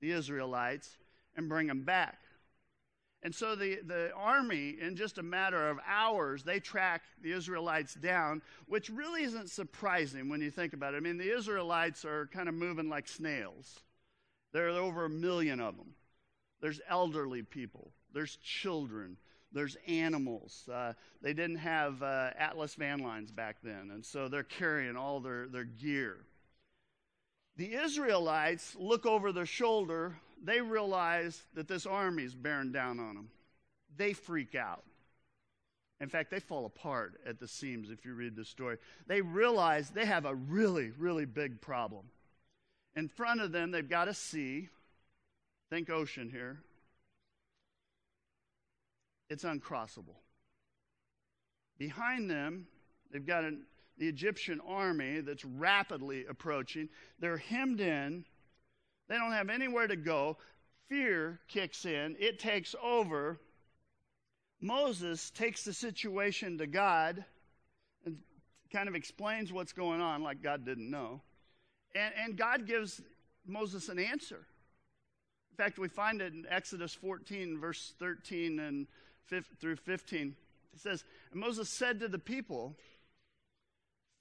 the 0.00 0.12
Israelites 0.12 0.96
and 1.36 1.48
bring 1.48 1.66
them 1.66 1.84
back. 1.84 2.18
And 3.22 3.34
so 3.34 3.56
the, 3.56 3.80
the 3.84 4.12
army, 4.14 4.76
in 4.80 4.94
just 4.94 5.18
a 5.18 5.22
matter 5.22 5.68
of 5.68 5.78
hours, 5.86 6.44
they 6.44 6.60
track 6.60 7.02
the 7.22 7.32
Israelites 7.32 7.94
down, 7.94 8.42
which 8.66 8.88
really 8.88 9.24
isn't 9.24 9.50
surprising 9.50 10.28
when 10.28 10.40
you 10.40 10.50
think 10.50 10.74
about 10.74 10.94
it. 10.94 10.98
I 10.98 11.00
mean, 11.00 11.16
the 11.16 11.34
Israelites 11.34 12.04
are 12.04 12.28
kind 12.32 12.48
of 12.48 12.54
moving 12.54 12.88
like 12.88 13.08
snails. 13.08 13.80
There 14.52 14.68
are 14.68 14.78
over 14.78 15.06
a 15.06 15.10
million 15.10 15.60
of 15.60 15.76
them. 15.76 15.94
There's 16.60 16.80
elderly 16.88 17.42
people, 17.42 17.90
there's 18.12 18.36
children, 18.36 19.16
there's 19.56 19.76
animals. 19.88 20.68
Uh, 20.72 20.92
they 21.22 21.32
didn't 21.32 21.56
have 21.56 22.02
uh, 22.02 22.30
Atlas 22.38 22.74
van 22.74 22.98
lines 22.98 23.32
back 23.32 23.56
then, 23.62 23.90
and 23.92 24.04
so 24.04 24.28
they're 24.28 24.42
carrying 24.42 24.96
all 24.96 25.18
their, 25.18 25.48
their 25.48 25.64
gear. 25.64 26.18
The 27.56 27.72
Israelites 27.72 28.76
look 28.78 29.06
over 29.06 29.32
their 29.32 29.46
shoulder. 29.46 30.14
They 30.44 30.60
realize 30.60 31.42
that 31.54 31.68
this 31.68 31.86
army 31.86 32.24
is 32.24 32.34
bearing 32.34 32.70
down 32.70 33.00
on 33.00 33.14
them. 33.14 33.30
They 33.96 34.12
freak 34.12 34.54
out. 34.54 34.84
In 36.02 36.10
fact, 36.10 36.30
they 36.30 36.40
fall 36.40 36.66
apart 36.66 37.18
at 37.26 37.40
the 37.40 37.48
seams 37.48 37.90
if 37.90 38.04
you 38.04 38.12
read 38.12 38.36
the 38.36 38.44
story. 38.44 38.76
They 39.06 39.22
realize 39.22 39.88
they 39.88 40.04
have 40.04 40.26
a 40.26 40.34
really, 40.34 40.92
really 40.98 41.24
big 41.24 41.62
problem. 41.62 42.04
In 42.94 43.08
front 43.08 43.40
of 43.40 43.52
them, 43.52 43.70
they've 43.70 43.88
got 43.88 44.06
a 44.06 44.14
sea. 44.14 44.68
Think 45.70 45.88
ocean 45.88 46.28
here 46.28 46.58
it's 49.28 49.44
uncrossable. 49.44 50.16
Behind 51.78 52.30
them, 52.30 52.66
they've 53.12 53.26
got 53.26 53.44
an, 53.44 53.64
the 53.98 54.08
Egyptian 54.08 54.60
army 54.66 55.20
that's 55.20 55.44
rapidly 55.44 56.24
approaching. 56.28 56.88
They're 57.18 57.36
hemmed 57.36 57.80
in. 57.80 58.24
They 59.08 59.16
don't 59.16 59.32
have 59.32 59.50
anywhere 59.50 59.86
to 59.86 59.96
go. 59.96 60.38
Fear 60.88 61.40
kicks 61.48 61.84
in, 61.84 62.16
it 62.18 62.38
takes 62.38 62.74
over. 62.82 63.40
Moses 64.60 65.30
takes 65.30 65.64
the 65.64 65.72
situation 65.72 66.58
to 66.58 66.66
God 66.66 67.24
and 68.04 68.16
kind 68.72 68.88
of 68.88 68.94
explains 68.94 69.52
what's 69.52 69.72
going 69.72 70.00
on, 70.00 70.22
like 70.22 70.42
God 70.42 70.64
didn't 70.64 70.90
know. 70.90 71.20
And, 71.94 72.14
and 72.16 72.36
God 72.36 72.66
gives 72.66 73.02
Moses 73.46 73.88
an 73.88 73.98
answer. 73.98 74.46
In 75.50 75.64
fact, 75.64 75.78
we 75.78 75.88
find 75.88 76.20
it 76.20 76.32
in 76.32 76.46
Exodus 76.48 76.94
14, 76.94 77.58
verse 77.58 77.94
13 77.98 78.60
and 78.60 78.86
through 79.28 79.76
15. 79.76 80.36
It 80.74 80.80
says, 80.80 81.04
And 81.32 81.40
Moses 81.40 81.68
said 81.68 82.00
to 82.00 82.08
the 82.08 82.18
people, 82.18 82.76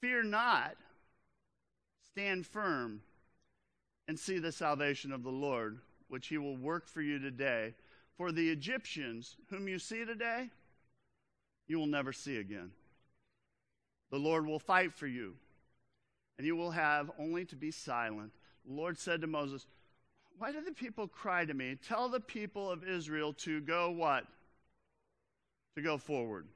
Fear 0.02 0.24
not, 0.24 0.76
stand 2.12 2.46
firm, 2.46 3.02
and 4.08 4.20
see 4.20 4.40
the 4.40 4.52
salvation 4.52 5.12
of 5.12 5.24
the 5.24 5.30
Lord, 5.30 5.80
which 6.08 6.28
he 6.28 6.38
will 6.38 6.58
work 6.58 6.88
for 6.88 7.02
you 7.02 7.20
today. 7.20 7.74
For 8.18 8.32
the 8.32 8.50
Egyptians, 8.50 9.36
whom 9.50 9.68
you 9.68 9.80
see 9.80 10.06
today, 10.06 10.50
you 11.68 11.78
will 11.78 11.88
never 11.88 12.14
see 12.14 12.38
again. 12.38 12.72
The 14.12 14.18
Lord 14.18 14.46
will 14.46 14.60
fight 14.60 14.94
for 14.94 15.08
you, 15.08 15.34
and 16.38 16.48
you 16.48 16.56
will 16.56 16.72
have 16.72 17.12
only 17.20 17.44
to 17.46 17.56
be 17.56 17.72
silent. 17.72 18.32
The 18.66 18.74
Lord 18.74 18.98
said 18.98 19.22
to 19.22 19.28
Moses, 19.28 19.66
Why 20.38 20.52
do 20.52 20.62
the 20.62 20.72
people 20.72 21.08
cry 21.08 21.44
to 21.44 21.54
me? 21.54 21.78
Tell 21.86 22.08
the 22.08 22.20
people 22.20 22.72
of 22.72 22.88
Israel 22.88 23.34
to 23.34 23.60
go 23.60 23.92
what? 23.92 24.26
To 25.76 25.82
go 25.82 25.98
forward. 25.98 26.48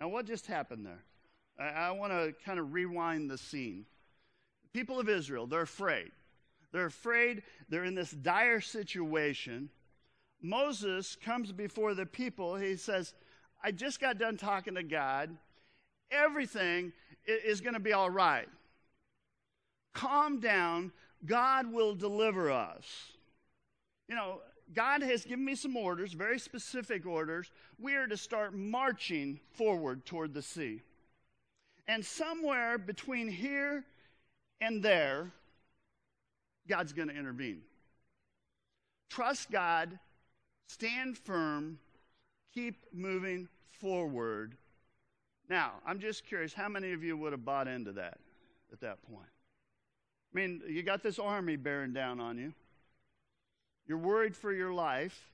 Now, 0.00 0.08
what 0.08 0.26
just 0.26 0.46
happened 0.46 0.86
there? 0.86 1.04
I, 1.58 1.88
I 1.88 1.90
want 1.92 2.12
to 2.12 2.34
kind 2.44 2.58
of 2.58 2.72
rewind 2.72 3.30
the 3.30 3.38
scene. 3.38 3.84
The 4.62 4.78
people 4.78 4.98
of 4.98 5.08
Israel, 5.08 5.46
they're 5.46 5.62
afraid. 5.62 6.10
They're 6.72 6.86
afraid. 6.86 7.42
They're 7.68 7.84
in 7.84 7.94
this 7.94 8.10
dire 8.10 8.60
situation. 8.60 9.70
Moses 10.42 11.16
comes 11.16 11.52
before 11.52 11.94
the 11.94 12.06
people. 12.06 12.56
He 12.56 12.76
says, 12.76 13.14
I 13.62 13.72
just 13.72 14.00
got 14.00 14.18
done 14.18 14.36
talking 14.36 14.74
to 14.76 14.82
God. 14.82 15.36
Everything 16.10 16.92
is 17.26 17.60
going 17.60 17.74
to 17.74 17.80
be 17.80 17.92
all 17.92 18.10
right. 18.10 18.48
Calm 19.94 20.40
down. 20.40 20.92
God 21.26 21.72
will 21.72 21.94
deliver 21.94 22.50
us. 22.50 22.84
You 24.08 24.14
know, 24.14 24.40
God 24.74 25.02
has 25.02 25.24
given 25.24 25.44
me 25.44 25.54
some 25.54 25.76
orders, 25.76 26.12
very 26.12 26.38
specific 26.38 27.06
orders. 27.06 27.50
We 27.78 27.94
are 27.94 28.06
to 28.06 28.16
start 28.16 28.54
marching 28.54 29.40
forward 29.52 30.06
toward 30.06 30.32
the 30.32 30.42
sea. 30.42 30.82
And 31.88 32.04
somewhere 32.04 32.78
between 32.78 33.28
here 33.28 33.84
and 34.60 34.82
there, 34.82 35.32
God's 36.68 36.92
going 36.92 37.08
to 37.08 37.14
intervene. 37.14 37.62
Trust 39.08 39.50
God, 39.50 39.98
stand 40.68 41.18
firm, 41.18 41.78
keep 42.54 42.76
moving 42.92 43.48
forward. 43.80 44.56
Now, 45.48 45.72
I'm 45.84 45.98
just 45.98 46.24
curious 46.24 46.54
how 46.54 46.68
many 46.68 46.92
of 46.92 47.02
you 47.02 47.16
would 47.16 47.32
have 47.32 47.44
bought 47.44 47.66
into 47.66 47.90
that 47.92 48.18
at 48.72 48.80
that 48.80 49.02
point? 49.02 49.26
I 50.32 50.38
mean, 50.38 50.62
you 50.68 50.84
got 50.84 51.02
this 51.02 51.18
army 51.18 51.56
bearing 51.56 51.92
down 51.92 52.20
on 52.20 52.38
you. 52.38 52.52
You're 53.90 53.98
worried 53.98 54.36
for 54.36 54.52
your 54.52 54.72
life. 54.72 55.32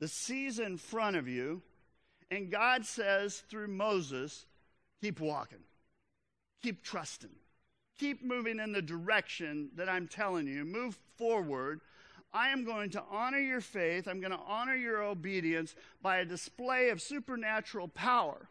The 0.00 0.08
sea's 0.08 0.58
in 0.58 0.76
front 0.76 1.14
of 1.14 1.28
you. 1.28 1.62
And 2.28 2.50
God 2.50 2.84
says 2.84 3.44
through 3.48 3.68
Moses, 3.68 4.44
keep 5.00 5.20
walking. 5.20 5.60
Keep 6.64 6.82
trusting. 6.82 7.30
Keep 7.96 8.24
moving 8.24 8.58
in 8.58 8.72
the 8.72 8.82
direction 8.82 9.68
that 9.76 9.88
I'm 9.88 10.08
telling 10.08 10.48
you. 10.48 10.64
Move 10.64 10.98
forward. 11.16 11.80
I 12.32 12.48
am 12.48 12.64
going 12.64 12.90
to 12.90 13.04
honor 13.08 13.38
your 13.38 13.60
faith. 13.60 14.08
I'm 14.08 14.18
going 14.18 14.32
to 14.32 14.44
honor 14.48 14.74
your 14.74 15.04
obedience 15.04 15.76
by 16.02 16.16
a 16.16 16.24
display 16.24 16.88
of 16.88 17.00
supernatural 17.00 17.86
power. 17.86 18.48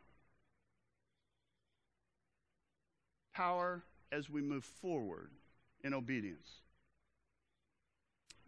Power 3.33 3.83
as 4.13 4.29
we 4.29 4.41
move 4.41 4.63
forward 4.63 5.31
in 5.83 5.93
obedience. 5.93 6.61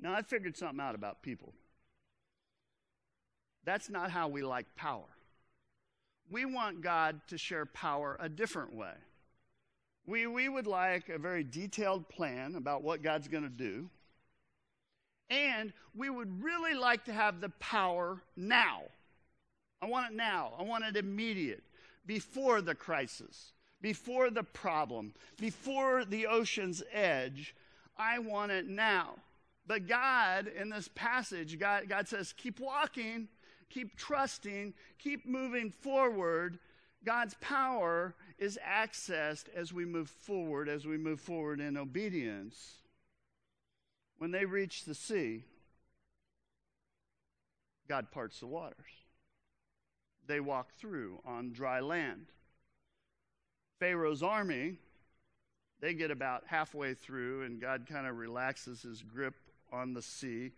Now, 0.02 0.14
I 0.14 0.24
figured 0.24 0.58
something 0.58 0.80
out 0.80 0.96
about 0.96 1.22
people. 1.22 1.54
That's 3.64 3.90
not 3.90 4.10
how 4.10 4.28
we 4.28 4.42
like 4.42 4.66
power. 4.76 5.06
We 6.30 6.46
want 6.46 6.82
God 6.82 7.22
to 7.28 7.38
share 7.38 7.66
power 7.66 8.18
a 8.20 8.28
different 8.28 8.74
way. 8.74 8.94
We, 10.08 10.26
we 10.26 10.50
would 10.50 10.66
like 10.66 11.10
a 11.10 11.20
very 11.20 11.44
detailed 11.44 12.10
plan 12.10 12.56
about 12.56 12.82
what 12.82 13.04
God's 13.04 13.28
going 13.28 13.44
to 13.44 13.50
do. 13.50 13.90
And 15.30 15.72
we 15.96 16.10
would 16.10 16.44
really 16.44 16.74
like 16.74 17.06
to 17.06 17.14
have 17.14 17.40
the 17.40 17.50
power 17.60 18.22
now. 18.36 18.82
I 19.82 19.86
want 19.86 20.12
it 20.12 20.16
now. 20.16 20.54
I 20.60 20.64
want 20.64 20.84
it 20.84 20.98
immediate, 20.98 21.64
before 22.06 22.62
the 22.62 22.76
crisis, 22.76 23.54
before 23.82 24.30
the 24.30 24.44
problem, 24.44 25.14
before 25.40 26.06
the 26.06 26.28
ocean's 26.28 26.82
edge. 26.92 27.56
I 27.98 28.20
want 28.20 28.52
it 28.52 28.68
now. 28.68 29.16
But 29.72 29.88
God, 29.88 30.48
in 30.48 30.68
this 30.68 30.90
passage, 30.96 31.58
God, 31.58 31.88
God 31.88 32.06
says, 32.06 32.34
keep 32.34 32.60
walking, 32.60 33.30
keep 33.70 33.96
trusting, 33.96 34.74
keep 35.00 35.26
moving 35.26 35.72
forward. 35.72 36.60
God's 37.06 37.36
power 37.40 38.14
is 38.38 38.60
accessed 38.68 39.46
as 39.56 39.72
we 39.72 39.86
move 39.86 40.10
forward, 40.10 40.68
as 40.68 40.86
we 40.86 40.98
move 40.98 41.22
forward 41.22 41.62
in 41.62 41.78
obedience. 41.78 42.80
When 44.18 44.32
they 44.32 44.44
reach 44.44 44.84
the 44.84 44.94
sea, 44.94 45.46
God 47.88 48.12
parts 48.12 48.42
the 48.42 48.48
waters. 48.48 48.76
They 50.28 50.42
walk 50.42 50.74
through 50.74 51.22
on 51.26 51.54
dry 51.54 51.80
land. 51.80 52.26
Pharaoh's 53.80 54.22
army, 54.22 54.80
they 55.80 55.94
get 55.94 56.12
about 56.12 56.44
halfway 56.48 56.94
through, 56.94 57.44
and 57.44 57.62
God 57.62 57.88
kind 57.90 58.06
of 58.06 58.18
relaxes 58.18 58.82
his 58.82 59.02
grip 59.02 59.34
on 59.72 59.94
the 59.94 60.02
sea. 60.02 60.52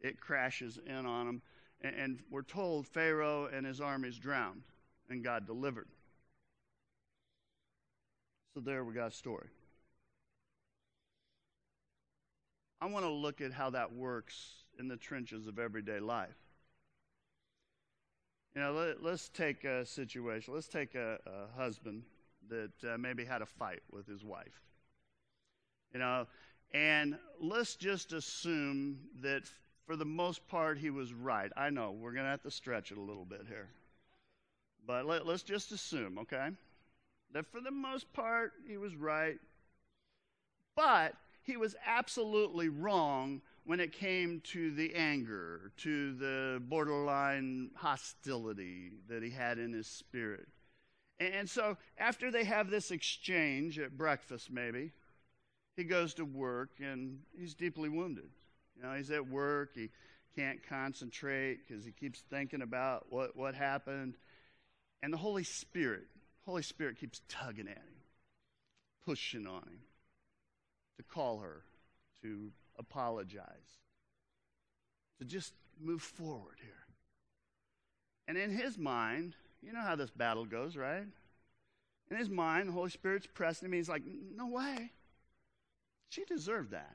It 0.00 0.20
crashes 0.20 0.78
in 0.86 1.06
on 1.06 1.26
them. 1.26 1.42
And, 1.82 1.94
and 1.94 2.18
we're 2.30 2.42
told 2.42 2.86
Pharaoh 2.86 3.48
and 3.52 3.66
his 3.66 3.80
armies 3.80 4.18
drowned, 4.18 4.62
and 5.08 5.22
God 5.22 5.46
delivered. 5.46 5.88
So 8.54 8.60
there 8.60 8.84
we 8.84 8.94
got 8.94 9.08
a 9.08 9.14
story. 9.14 9.48
I 12.80 12.86
want 12.86 13.04
to 13.04 13.10
look 13.10 13.40
at 13.40 13.52
how 13.52 13.70
that 13.70 13.94
works 13.94 14.64
in 14.78 14.88
the 14.88 14.96
trenches 14.96 15.46
of 15.46 15.58
everyday 15.58 16.00
life. 16.00 16.36
You 18.54 18.60
know, 18.60 18.94
let, 19.00 19.12
us 19.12 19.30
take 19.32 19.64
a 19.64 19.86
situation. 19.86 20.52
Let's 20.52 20.68
take 20.68 20.94
a, 20.94 21.18
a 21.24 21.56
husband 21.56 22.02
that 22.50 22.72
uh, 22.86 22.98
maybe 22.98 23.24
had 23.24 23.40
a 23.40 23.46
fight 23.46 23.80
with 23.90 24.06
his 24.06 24.24
wife. 24.24 24.60
You 25.94 26.00
know, 26.00 26.26
and 26.74 27.18
let's 27.40 27.76
just 27.76 28.12
assume 28.12 28.98
that 29.22 29.42
for 29.86 29.96
the 29.96 30.04
most 30.04 30.46
part 30.48 30.78
he 30.78 30.90
was 30.90 31.12
right. 31.12 31.50
I 31.56 31.70
know 31.70 31.92
we're 31.92 32.12
going 32.12 32.24
to 32.24 32.30
have 32.30 32.42
to 32.42 32.50
stretch 32.50 32.92
it 32.92 32.98
a 32.98 33.02
little 33.02 33.24
bit 33.24 33.42
here. 33.48 33.68
But 34.86 35.06
let, 35.06 35.26
let's 35.26 35.42
just 35.42 35.72
assume, 35.72 36.18
okay? 36.18 36.50
that 37.32 37.46
for 37.46 37.60
the 37.60 37.70
most 37.70 38.12
part 38.12 38.52
he 38.66 38.76
was 38.76 38.94
right, 38.94 39.38
but 40.76 41.14
he 41.42 41.56
was 41.56 41.74
absolutely 41.86 42.68
wrong 42.68 43.40
when 43.64 43.80
it 43.80 43.92
came 43.92 44.40
to 44.40 44.72
the 44.72 44.94
anger, 44.94 45.72
to 45.78 46.14
the 46.14 46.62
borderline 46.68 47.70
hostility 47.74 48.92
that 49.08 49.22
he 49.22 49.30
had 49.30 49.58
in 49.58 49.72
his 49.72 49.86
spirit. 49.86 50.48
And 51.20 51.48
so, 51.48 51.76
after 51.98 52.30
they 52.30 52.42
have 52.44 52.68
this 52.68 52.90
exchange 52.90 53.78
at 53.78 53.96
breakfast, 53.96 54.50
maybe, 54.50 54.90
he 55.76 55.84
goes 55.84 56.14
to 56.14 56.24
work 56.24 56.70
and 56.80 57.18
he's 57.38 57.54
deeply 57.54 57.88
wounded. 57.88 58.30
You 58.76 58.82
know, 58.82 58.94
he's 58.94 59.10
at 59.10 59.28
work, 59.28 59.70
he 59.74 59.90
can't 60.36 60.60
concentrate 60.66 61.60
because 61.66 61.84
he 61.84 61.92
keeps 61.92 62.20
thinking 62.30 62.62
about 62.62 63.06
what, 63.10 63.36
what 63.36 63.54
happened. 63.54 64.14
And 65.02 65.12
the 65.12 65.18
Holy 65.18 65.44
Spirit 65.44 66.06
Holy 66.44 66.62
Spirit 66.62 66.98
keeps 66.98 67.22
tugging 67.28 67.68
at 67.68 67.76
him, 67.76 68.02
pushing 69.04 69.46
on 69.46 69.62
him 69.62 69.80
to 70.96 71.04
call 71.04 71.38
her, 71.38 71.62
to 72.22 72.50
apologize, 72.78 73.78
to 75.18 75.24
just 75.24 75.52
move 75.80 76.02
forward 76.02 76.58
here. 76.60 76.72
And 78.26 78.36
in 78.36 78.50
his 78.50 78.76
mind, 78.78 79.34
you 79.62 79.72
know 79.72 79.80
how 79.80 79.96
this 79.96 80.10
battle 80.10 80.44
goes, 80.44 80.76
right? 80.76 81.06
In 82.10 82.16
his 82.16 82.28
mind, 82.28 82.68
the 82.68 82.72
Holy 82.72 82.90
Spirit's 82.90 83.26
pressing 83.26 83.66
him. 83.66 83.72
He's 83.72 83.88
like, 83.88 84.02
no 84.34 84.48
way. 84.48 84.90
She 86.12 86.26
deserved 86.26 86.72
that. 86.72 86.94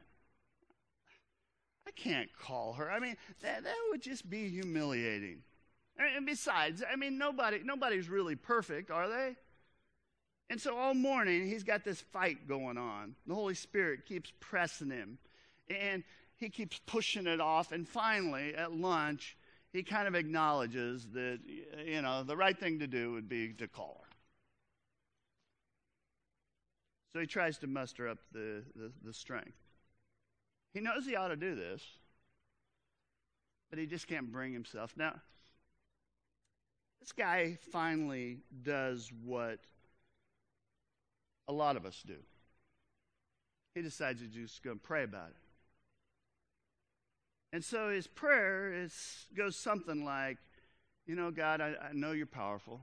I 1.87 1.91
can't 1.91 2.29
call 2.37 2.73
her. 2.73 2.91
I 2.91 2.99
mean, 2.99 3.15
that, 3.41 3.63
that 3.63 3.75
would 3.89 3.99
just 3.99 4.29
be 4.29 4.47
humiliating. 4.47 5.41
And 5.97 6.23
besides, 6.27 6.83
I 6.87 6.97
mean, 6.97 7.17
nobody, 7.17 7.61
nobody's 7.63 8.09
really 8.09 8.35
perfect, 8.35 8.91
are 8.91 9.09
they? 9.09 9.35
And 10.51 10.61
so 10.61 10.77
all 10.77 10.93
morning, 10.93 11.47
he's 11.47 11.63
got 11.63 11.83
this 11.83 11.99
fight 11.99 12.47
going 12.47 12.77
on. 12.77 13.15
The 13.25 13.33
Holy 13.33 13.55
Spirit 13.55 14.05
keeps 14.05 14.31
pressing 14.39 14.91
him, 14.91 15.17
and 15.67 16.03
he 16.35 16.49
keeps 16.49 16.79
pushing 16.85 17.25
it 17.25 17.41
off. 17.41 17.71
And 17.71 17.89
finally, 17.89 18.53
at 18.53 18.71
lunch, 18.71 19.35
he 19.73 19.81
kind 19.81 20.07
of 20.07 20.13
acknowledges 20.13 21.07
that, 21.13 21.39
you 21.83 22.03
know, 22.03 22.21
the 22.23 22.37
right 22.37 22.57
thing 22.57 22.77
to 22.79 22.87
do 22.87 23.13
would 23.13 23.27
be 23.27 23.53
to 23.53 23.67
call 23.67 24.03
her. 24.03 24.06
So 27.17 27.21
he 27.21 27.25
tries 27.25 27.57
to 27.57 27.67
muster 27.67 28.07
up 28.07 28.19
the, 28.31 28.61
the, 28.75 28.91
the 29.03 29.11
strength. 29.11 29.57
He 30.75 30.81
knows 30.81 31.03
he 31.03 31.15
ought 31.15 31.29
to 31.29 31.35
do 31.35 31.55
this, 31.55 31.81
but 33.71 33.79
he 33.79 33.87
just 33.87 34.07
can't 34.07 34.31
bring 34.31 34.53
himself. 34.53 34.93
Now, 34.95 35.15
this 36.99 37.11
guy 37.11 37.57
finally 37.71 38.37
does 38.61 39.11
what 39.25 39.57
a 41.47 41.53
lot 41.53 41.75
of 41.75 41.87
us 41.87 42.03
do. 42.05 42.17
He 43.73 43.81
decides 43.81 44.21
he's 44.21 44.29
just 44.29 44.61
going 44.61 44.77
to 44.77 44.83
pray 44.83 45.01
about 45.01 45.29
it. 45.29 45.37
And 47.51 47.65
so 47.65 47.89
his 47.89 48.05
prayer 48.05 48.71
is, 48.71 49.25
goes 49.35 49.55
something 49.55 50.05
like, 50.05 50.37
You 51.07 51.15
know, 51.15 51.31
God, 51.31 51.61
I, 51.61 51.73
I 51.89 51.93
know 51.93 52.11
you're 52.11 52.27
powerful. 52.27 52.79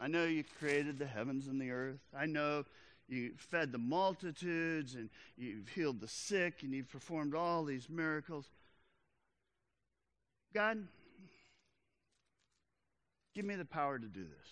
I 0.00 0.08
know 0.08 0.24
you 0.24 0.42
created 0.58 0.98
the 0.98 1.06
heavens 1.06 1.46
and 1.46 1.60
the 1.60 1.70
earth. 1.70 2.00
I 2.18 2.26
know 2.26 2.64
you 3.08 3.32
fed 3.36 3.72
the 3.72 3.78
multitudes 3.78 4.94
and 4.94 5.10
you've 5.36 5.68
healed 5.68 6.00
the 6.00 6.08
sick 6.08 6.62
and 6.62 6.72
you've 6.72 6.90
performed 6.90 7.34
all 7.34 7.64
these 7.64 7.88
miracles. 7.88 8.50
God, 10.54 10.86
Give 13.34 13.44
me 13.44 13.56
the 13.56 13.64
power 13.64 13.98
to 13.98 14.06
do 14.06 14.22
this. 14.22 14.48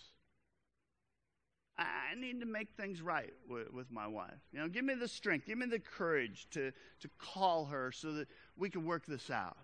I 1.75 2.13
need 2.15 2.41
to 2.41 2.45
make 2.45 2.67
things 2.77 3.01
right 3.01 3.33
with, 3.49 3.73
with, 3.73 3.89
my 3.89 4.07
wife. 4.07 4.37
You 4.51 4.59
know, 4.59 4.67
give 4.67 4.85
me 4.85 4.93
the 4.93 5.07
strength, 5.07 5.47
give 5.47 5.57
me 5.57 5.65
the 5.65 5.79
courage 5.79 6.47
to, 6.51 6.71
to 6.99 7.09
call 7.17 7.65
her 7.65 7.91
so 7.91 8.11
that 8.13 8.27
we 8.55 8.69
can 8.69 8.85
work 8.85 9.07
this 9.07 9.31
out. 9.31 9.57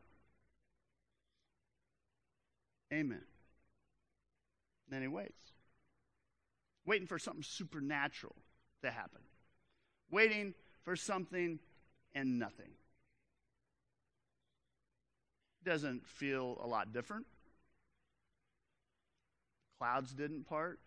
Amen. 2.92 3.22
Then 4.90 5.04
he 5.04 5.08
waits, 5.08 5.52
waiting 6.84 7.06
for 7.06 7.20
something 7.20 7.44
supernatural 7.44 8.36
to 8.84 8.92
happen, 8.92 9.22
waiting 10.12 10.54
for 10.84 10.96
something 10.96 11.60
and 12.16 12.40
nothing. 12.40 12.72
Doesn't 15.64 16.08
feel 16.08 16.58
a 16.64 16.68
lot 16.68 16.94
different 16.94 17.26
clouds 19.80 20.14
didn't 20.14 20.46
part. 20.46 20.80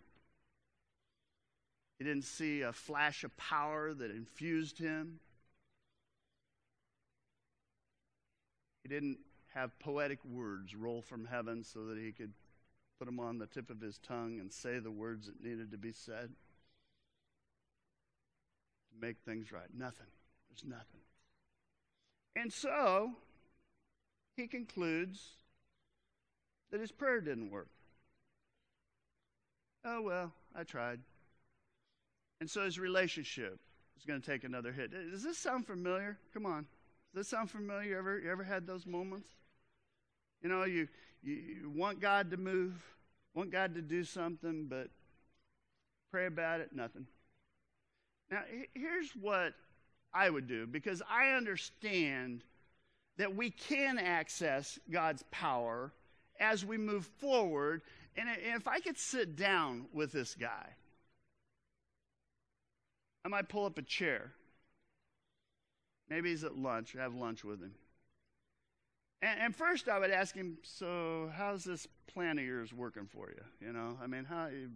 He 1.98 2.04
didn't 2.04 2.24
see 2.24 2.62
a 2.62 2.72
flash 2.72 3.24
of 3.24 3.36
power 3.36 3.94
that 3.94 4.10
infused 4.10 4.78
him. 4.78 5.20
He 8.82 8.88
didn't 8.88 9.18
have 9.54 9.78
poetic 9.78 10.18
words 10.24 10.74
roll 10.74 11.00
from 11.00 11.24
heaven 11.24 11.64
so 11.64 11.86
that 11.86 11.98
he 11.98 12.12
could 12.12 12.32
put 12.98 13.06
them 13.06 13.20
on 13.20 13.38
the 13.38 13.46
tip 13.46 13.70
of 13.70 13.80
his 13.80 13.98
tongue 13.98 14.38
and 14.40 14.52
say 14.52 14.78
the 14.78 14.90
words 14.90 15.26
that 15.26 15.42
needed 15.42 15.70
to 15.70 15.78
be 15.78 15.92
said 15.92 16.30
to 18.92 19.06
make 19.06 19.16
things 19.24 19.52
right. 19.52 19.68
Nothing. 19.76 20.06
There's 20.48 20.64
nothing. 20.64 21.00
And 22.36 22.52
so 22.52 23.12
he 24.36 24.46
concludes 24.46 25.20
that 26.70 26.80
his 26.80 26.92
prayer 26.92 27.20
didn't 27.20 27.50
work. 27.50 27.68
Oh, 29.84 30.02
well, 30.02 30.32
I 30.54 30.64
tried. 30.64 31.00
And 32.40 32.48
so 32.48 32.64
his 32.64 32.78
relationship 32.78 33.60
is 33.98 34.04
going 34.04 34.20
to 34.20 34.26
take 34.26 34.44
another 34.44 34.72
hit. 34.72 34.92
Uh, 34.94 35.10
does 35.10 35.22
this 35.22 35.38
sound 35.38 35.66
familiar? 35.66 36.18
Come 36.32 36.46
on. 36.46 36.66
Does 37.14 37.20
this 37.20 37.28
sound 37.28 37.50
familiar? 37.50 37.90
You 37.90 37.98
ever, 37.98 38.18
you 38.18 38.30
ever 38.30 38.44
had 38.44 38.66
those 38.66 38.86
moments? 38.86 39.28
You 40.42 40.48
know, 40.48 40.64
you, 40.64 40.88
you, 41.22 41.34
you 41.34 41.70
want 41.70 42.00
God 42.00 42.30
to 42.30 42.36
move, 42.36 42.74
want 43.34 43.50
God 43.50 43.74
to 43.74 43.82
do 43.82 44.02
something, 44.02 44.66
but 44.68 44.88
pray 46.10 46.26
about 46.26 46.60
it, 46.60 46.70
nothing. 46.74 47.06
Now, 48.32 48.44
here's 48.72 49.10
what 49.10 49.52
I 50.14 50.30
would 50.30 50.48
do 50.48 50.66
because 50.66 51.02
I 51.08 51.32
understand 51.32 52.42
that 53.18 53.36
we 53.36 53.50
can 53.50 53.98
access 53.98 54.78
God's 54.90 55.22
power 55.30 55.92
as 56.40 56.64
we 56.64 56.78
move 56.78 57.04
forward. 57.04 57.82
And 58.16 58.30
if 58.42 58.66
I 58.66 58.80
could 58.80 58.96
sit 58.96 59.36
down 59.36 59.84
with 59.92 60.12
this 60.12 60.34
guy, 60.34 60.70
I 63.22 63.28
might 63.28 63.50
pull 63.50 63.66
up 63.66 63.76
a 63.76 63.82
chair. 63.82 64.32
Maybe 66.08 66.30
he's 66.30 66.42
at 66.42 66.56
lunch, 66.56 66.94
have 66.94 67.14
lunch 67.14 67.44
with 67.44 67.60
him. 67.60 67.74
And, 69.20 69.40
and, 69.40 69.56
first, 69.56 69.88
I 69.88 69.98
would 69.98 70.10
ask 70.10 70.34
him, 70.34 70.58
"So, 70.62 71.30
how's 71.36 71.64
this 71.64 71.86
plan 72.08 72.38
of 72.38 72.44
yours 72.44 72.72
working 72.72 73.06
for 73.06 73.30
you? 73.30 73.66
You 73.66 73.72
know, 73.72 73.96
I 74.02 74.08
mean, 74.08 74.24
how 74.24 74.46
you 74.46 74.70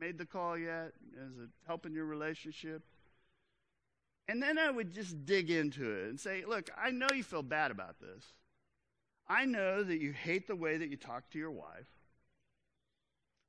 made 0.00 0.18
the 0.18 0.26
call 0.26 0.56
yet? 0.58 0.92
Is 1.14 1.38
it 1.38 1.50
helping 1.66 1.94
your 1.94 2.06
relationship?" 2.06 2.82
And 4.28 4.42
then 4.42 4.58
I 4.58 4.70
would 4.70 4.92
just 4.92 5.24
dig 5.24 5.50
into 5.50 5.90
it 5.90 6.08
and 6.08 6.20
say, 6.20 6.44
"Look, 6.44 6.70
I 6.76 6.90
know 6.90 7.10
you 7.12 7.22
feel 7.22 7.42
bad 7.42 7.70
about 7.70 8.00
this. 8.00 8.32
I 9.28 9.44
know 9.44 9.82
that 9.82 9.98
you 9.98 10.12
hate 10.12 10.46
the 10.46 10.56
way 10.56 10.76
that 10.76 10.88
you 10.88 10.96
talk 10.96 11.30
to 11.30 11.38
your 11.38 11.50
wife. 11.50 11.88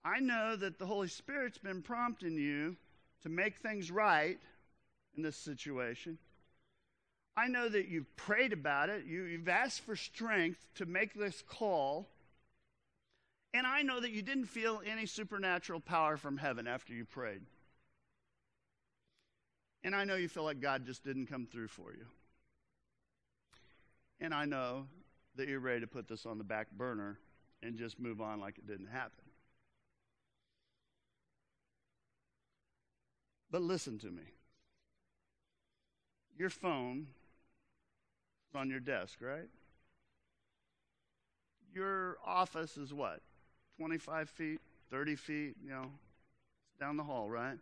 I 0.03 0.19
know 0.19 0.55
that 0.55 0.77
the 0.77 0.85
Holy 0.85 1.07
Spirit's 1.07 1.57
been 1.57 1.81
prompting 1.81 2.37
you 2.37 2.77
to 3.21 3.29
make 3.29 3.57
things 3.57 3.91
right 3.91 4.39
in 5.15 5.23
this 5.23 5.37
situation." 5.37 6.19
I 7.37 7.47
know 7.47 7.69
that 7.69 7.87
you've 7.87 8.15
prayed 8.15 8.51
about 8.51 8.89
it. 8.89 9.05
You, 9.05 9.37
have 9.37 9.47
asked 9.47 9.81
for 9.81 9.95
strength 9.95 10.65
to 10.73 10.87
make 10.87 11.13
this 11.13 11.43
call. 11.43 12.09
And 13.53 13.65
I 13.65 13.81
know 13.81 13.99
that 13.99 14.11
you 14.11 14.21
didn't 14.21 14.45
feel 14.45 14.81
any 14.85 15.05
supernatural 15.05 15.79
power 15.79 16.17
from 16.17 16.37
heaven 16.37 16.67
after 16.67 16.93
you 16.93 17.05
prayed. 17.05 17.41
And 19.83 19.95
I 19.95 20.03
know 20.03 20.15
you 20.15 20.27
feel 20.27 20.43
like 20.43 20.59
God 20.59 20.85
just 20.85 21.03
didn't 21.03 21.27
come 21.27 21.45
through 21.45 21.69
for 21.69 21.91
you. 21.93 22.05
And 24.19 24.33
I 24.33 24.45
know 24.45 24.87
that 25.35 25.47
you're 25.47 25.59
ready 25.59 25.81
to 25.81 25.87
put 25.87 26.07
this 26.07 26.25
on 26.25 26.37
the 26.37 26.43
back 26.43 26.71
burner 26.71 27.19
and 27.63 27.77
just 27.77 27.99
move 27.99 28.19
on 28.19 28.39
like 28.39 28.57
it 28.57 28.67
didn't 28.67 28.87
happen. 28.87 29.23
But 33.49 33.61
listen 33.61 33.97
to 33.99 34.07
me. 34.07 34.23
Your 36.37 36.49
phone 36.49 37.07
is 38.49 38.55
on 38.55 38.69
your 38.69 38.79
desk, 38.79 39.19
right? 39.21 39.49
Your 41.73 42.17
office 42.25 42.77
is 42.77 42.93
what? 42.93 43.21
25 43.77 44.29
feet, 44.29 44.59
30 44.91 45.15
feet, 45.15 45.55
you 45.63 45.69
know, 45.69 45.91
down 46.79 46.97
the 46.97 47.03
hall, 47.03 47.29
right? 47.29 47.57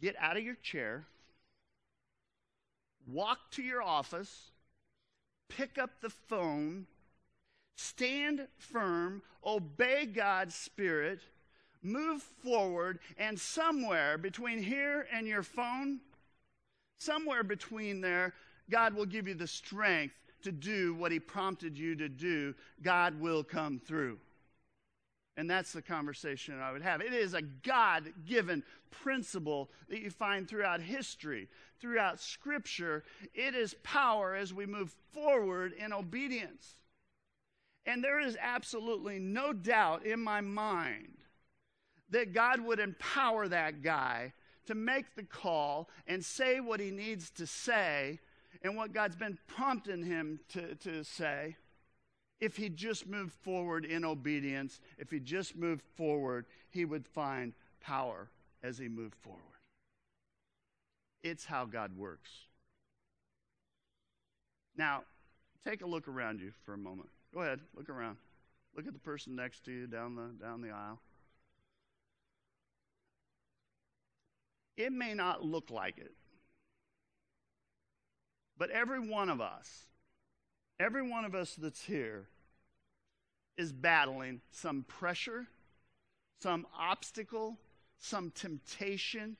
Get 0.00 0.16
out 0.18 0.36
of 0.36 0.42
your 0.42 0.56
chair, 0.56 1.04
walk 3.06 3.38
to 3.52 3.62
your 3.62 3.82
office, 3.82 4.50
pick 5.48 5.78
up 5.78 5.90
the 6.00 6.10
phone, 6.10 6.86
stand 7.76 8.46
firm, 8.58 9.22
obey 9.44 10.06
God's 10.06 10.54
Spirit, 10.54 11.20
move 11.82 12.22
forward, 12.42 12.98
and 13.16 13.38
somewhere 13.38 14.18
between 14.18 14.62
here 14.62 15.06
and 15.12 15.26
your 15.26 15.42
phone, 15.42 16.00
somewhere 16.98 17.44
between 17.44 18.00
there, 18.00 18.34
God 18.70 18.94
will 18.94 19.06
give 19.06 19.28
you 19.28 19.34
the 19.34 19.46
strength 19.46 20.14
to 20.44 20.52
do 20.52 20.94
what 20.94 21.12
He 21.12 21.20
prompted 21.20 21.76
you 21.76 21.94
to 21.96 22.08
do. 22.08 22.54
God 22.82 23.20
will 23.20 23.44
come 23.44 23.78
through. 23.78 24.18
And 25.36 25.50
that's 25.50 25.72
the 25.72 25.82
conversation 25.82 26.60
I 26.60 26.70
would 26.70 26.82
have. 26.82 27.00
It 27.00 27.12
is 27.12 27.34
a 27.34 27.42
God 27.42 28.12
given 28.24 28.62
principle 28.90 29.70
that 29.88 30.00
you 30.00 30.10
find 30.10 30.48
throughout 30.48 30.80
history, 30.80 31.48
throughout 31.80 32.20
Scripture. 32.20 33.02
It 33.34 33.54
is 33.54 33.74
power 33.82 34.36
as 34.36 34.54
we 34.54 34.66
move 34.66 34.94
forward 35.12 35.72
in 35.72 35.92
obedience. 35.92 36.76
And 37.84 38.02
there 38.02 38.20
is 38.20 38.38
absolutely 38.40 39.18
no 39.18 39.52
doubt 39.52 40.06
in 40.06 40.20
my 40.20 40.40
mind 40.40 41.18
that 42.10 42.32
God 42.32 42.60
would 42.60 42.78
empower 42.78 43.48
that 43.48 43.82
guy 43.82 44.32
to 44.66 44.74
make 44.74 45.14
the 45.16 45.24
call 45.24 45.88
and 46.06 46.24
say 46.24 46.60
what 46.60 46.80
he 46.80 46.90
needs 46.90 47.30
to 47.30 47.46
say 47.46 48.20
and 48.62 48.76
what 48.76 48.92
God's 48.92 49.16
been 49.16 49.38
prompting 49.46 50.02
him 50.02 50.40
to, 50.50 50.74
to 50.76 51.04
say, 51.04 51.56
if 52.40 52.56
he 52.56 52.68
just 52.68 53.06
moved 53.06 53.32
forward 53.32 53.84
in 53.84 54.04
obedience, 54.04 54.80
if 54.98 55.10
he 55.10 55.20
just 55.20 55.56
moved 55.56 55.82
forward, 55.96 56.46
he 56.70 56.84
would 56.84 57.06
find 57.06 57.54
power 57.80 58.30
as 58.62 58.78
he 58.78 58.88
moved 58.88 59.14
forward. 59.14 59.40
It's 61.22 61.44
how 61.44 61.64
God 61.64 61.96
works. 61.96 62.30
Now, 64.76 65.04
take 65.66 65.82
a 65.82 65.86
look 65.86 66.08
around 66.08 66.40
you 66.40 66.52
for 66.64 66.74
a 66.74 66.78
moment. 66.78 67.08
Go 67.32 67.40
ahead, 67.40 67.60
look 67.76 67.88
around. 67.88 68.16
Look 68.76 68.86
at 68.86 68.92
the 68.92 68.98
person 68.98 69.36
next 69.36 69.64
to 69.64 69.72
you 69.72 69.86
down 69.86 70.16
the, 70.16 70.44
down 70.44 70.60
the 70.60 70.70
aisle. 70.70 71.00
It 74.76 74.92
may 74.92 75.14
not 75.14 75.44
look 75.44 75.70
like 75.70 75.98
it. 75.98 76.12
But 78.56 78.70
every 78.70 79.00
one 79.00 79.28
of 79.28 79.40
us, 79.40 79.84
every 80.78 81.02
one 81.02 81.24
of 81.24 81.34
us 81.34 81.54
that's 81.54 81.84
here, 81.84 82.28
is 83.56 83.72
battling 83.72 84.40
some 84.50 84.84
pressure, 84.84 85.46
some 86.40 86.66
obstacle, 86.78 87.56
some 87.98 88.30
temptation. 88.30 89.36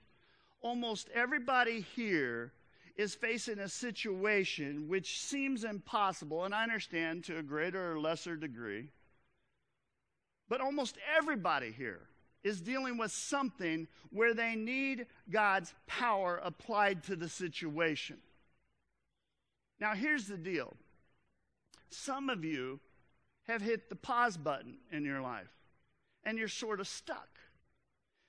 Almost 0.60 1.08
everybody 1.14 1.84
here 1.94 2.52
is 2.96 3.14
facing 3.14 3.58
a 3.58 3.68
situation 3.68 4.88
which 4.88 5.20
seems 5.20 5.64
impossible, 5.64 6.44
and 6.44 6.54
I 6.54 6.62
understand 6.62 7.24
to 7.24 7.38
a 7.38 7.42
greater 7.42 7.92
or 7.92 7.98
lesser 7.98 8.36
degree. 8.36 8.88
But 10.48 10.60
almost 10.60 10.96
everybody 11.16 11.72
here 11.72 12.02
is 12.44 12.60
dealing 12.60 12.98
with 12.98 13.10
something 13.10 13.88
where 14.10 14.34
they 14.34 14.54
need 14.54 15.06
God's 15.30 15.74
power 15.86 16.40
applied 16.44 17.02
to 17.04 17.16
the 17.16 17.28
situation. 17.28 18.18
Now, 19.80 19.94
here's 19.94 20.26
the 20.26 20.36
deal 20.36 20.76
some 21.90 22.28
of 22.28 22.44
you 22.44 22.80
have 23.44 23.62
hit 23.62 23.88
the 23.88 23.96
pause 23.96 24.36
button 24.36 24.78
in 24.90 25.04
your 25.04 25.20
life, 25.20 25.52
and 26.24 26.38
you're 26.38 26.48
sort 26.48 26.80
of 26.80 26.88
stuck. 26.88 27.28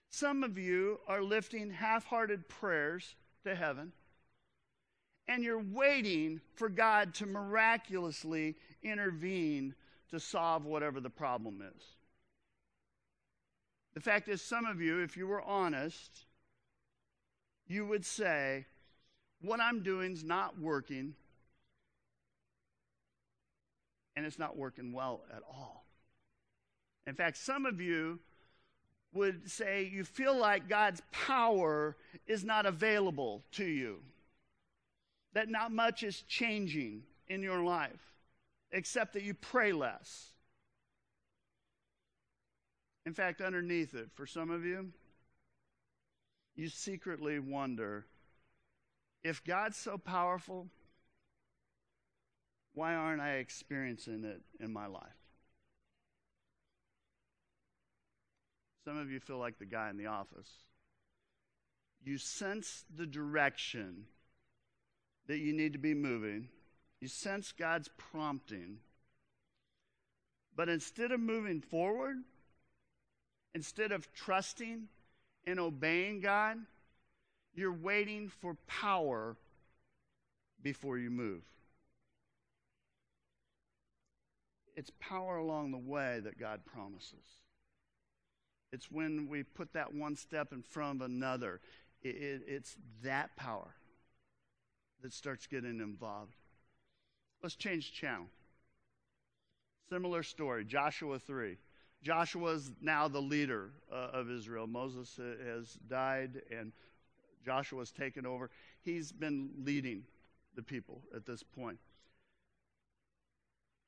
Some 0.10 0.44
of 0.44 0.58
you 0.58 1.00
are 1.08 1.22
lifting 1.22 1.72
half 1.72 2.06
hearted 2.06 2.48
prayers 2.48 3.16
to 3.44 3.56
heaven, 3.56 3.92
and 5.28 5.44
you're 5.44 5.64
waiting 5.64 6.42
for 6.54 6.70
God 6.70 7.14
to 7.16 7.26
miraculously 7.26 8.56
intervene 8.84 9.74
to 10.12 10.20
solve 10.20 10.66
whatever 10.66 11.00
the 11.00 11.10
problem 11.10 11.62
is. 11.62 11.84
The 13.94 14.02
fact 14.02 14.28
is, 14.28 14.42
some 14.42 14.66
of 14.66 14.82
you, 14.82 15.00
if 15.00 15.16
you 15.16 15.26
were 15.26 15.42
honest, 15.42 16.26
you 17.68 17.86
would 17.86 18.06
say, 18.06 18.66
What 19.42 19.60
I'm 19.60 19.84
doing 19.84 20.12
is 20.12 20.24
not 20.24 20.60
working 20.60 21.16
and 24.16 24.26
it's 24.26 24.40
not 24.40 24.58
working 24.58 24.94
well 24.94 25.22
at 25.36 25.42
all. 25.48 25.86
In 27.08 27.16
fact, 27.16 27.38
some 27.38 27.66
of 27.66 27.80
you 27.82 28.20
would 29.14 29.50
say 29.50 29.90
you 29.92 30.04
feel 30.04 30.38
like 30.38 30.68
God's 30.68 31.02
power 31.12 31.96
is 32.28 32.44
not 32.44 32.66
available 32.66 33.44
to 33.54 33.66
you, 33.66 34.00
that 35.34 35.50
not 35.50 35.72
much 35.72 36.04
is 36.04 36.22
changing 36.28 37.04
in 37.28 37.42
your 37.42 37.64
life, 37.64 38.14
except 38.72 39.14
that 39.14 39.24
you 39.24 39.34
pray 39.34 39.72
less. 39.72 40.34
In 43.06 43.14
fact, 43.14 43.40
underneath 43.40 43.94
it, 43.94 44.10
for 44.16 44.26
some 44.26 44.50
of 44.50 44.66
you, 44.66 44.92
you 46.56 46.70
secretly 46.70 47.40
wonder 47.40 48.06
if 49.24 49.44
God's 49.44 49.78
so 49.78 49.98
powerful, 49.98 50.68
why 52.76 52.94
aren't 52.94 53.22
I 53.22 53.36
experiencing 53.36 54.24
it 54.24 54.42
in 54.60 54.72
my 54.72 54.86
life? 54.86 55.02
Some 58.84 58.98
of 58.98 59.10
you 59.10 59.20
feel 59.20 59.40
like 59.40 59.58
the 59.58 59.66
guy 59.66 59.90
in 59.90 59.98
the 59.98 60.06
office. 60.06 60.50
You 62.04 62.20
sense 62.20 62.86
the 62.96 63.08
direction 63.08 64.06
that 65.28 65.40
you 65.40 65.54
need 65.54 65.74
to 65.74 65.80
be 65.80 65.96
moving, 65.96 66.50
you 67.02 67.08
sense 67.08 67.52
God's 67.52 67.90
prompting. 67.98 68.78
But 70.56 70.70
instead 70.70 71.12
of 71.12 71.20
moving 71.20 71.62
forward, 71.62 72.18
instead 73.56 73.92
of 73.92 74.14
trusting, 74.14 74.88
and 75.48 75.60
obeying 75.60 76.22
God, 76.22 76.58
you're 77.54 77.74
waiting 77.74 78.30
for 78.30 78.56
power 78.68 79.38
before 80.62 80.98
you 80.98 81.10
move. 81.10 81.44
It's 84.76 84.92
power 85.00 85.38
along 85.38 85.72
the 85.72 85.78
way 85.78 86.20
that 86.24 86.40
God 86.40 86.62
promises. 86.66 87.42
It's 88.72 88.92
when 88.92 89.30
we 89.30 89.44
put 89.44 89.74
that 89.74 89.94
one 89.94 90.16
step 90.16 90.52
in 90.52 90.62
front 90.62 91.02
of 91.02 91.06
another. 91.06 91.62
It, 92.02 92.16
it, 92.16 92.42
it's 92.48 92.76
that 93.04 93.36
power 93.38 93.74
that 95.02 95.14
starts 95.14 95.48
getting 95.48 95.80
involved. 95.80 96.36
Let's 97.42 97.56
change 97.56 97.92
the 97.92 97.96
channel. 97.96 98.26
Similar 99.90 100.24
story, 100.24 100.66
Joshua 100.66 101.20
3. 101.20 101.58
Joshua 102.02 102.52
is 102.54 102.72
now 102.82 103.08
the 103.08 103.22
leader 103.22 103.70
uh, 103.92 104.10
of 104.14 104.30
Israel. 104.30 104.68
Moses 104.68 105.20
has 105.46 105.74
died, 105.88 106.42
and 106.52 106.72
Joshua 107.46 107.86
taken 107.86 108.26
over. 108.26 108.50
He's 108.82 109.12
been 109.12 109.52
leading 109.64 110.04
the 110.56 110.64
people 110.64 111.02
at 111.16 111.26
this 111.26 111.44
point. 111.44 111.78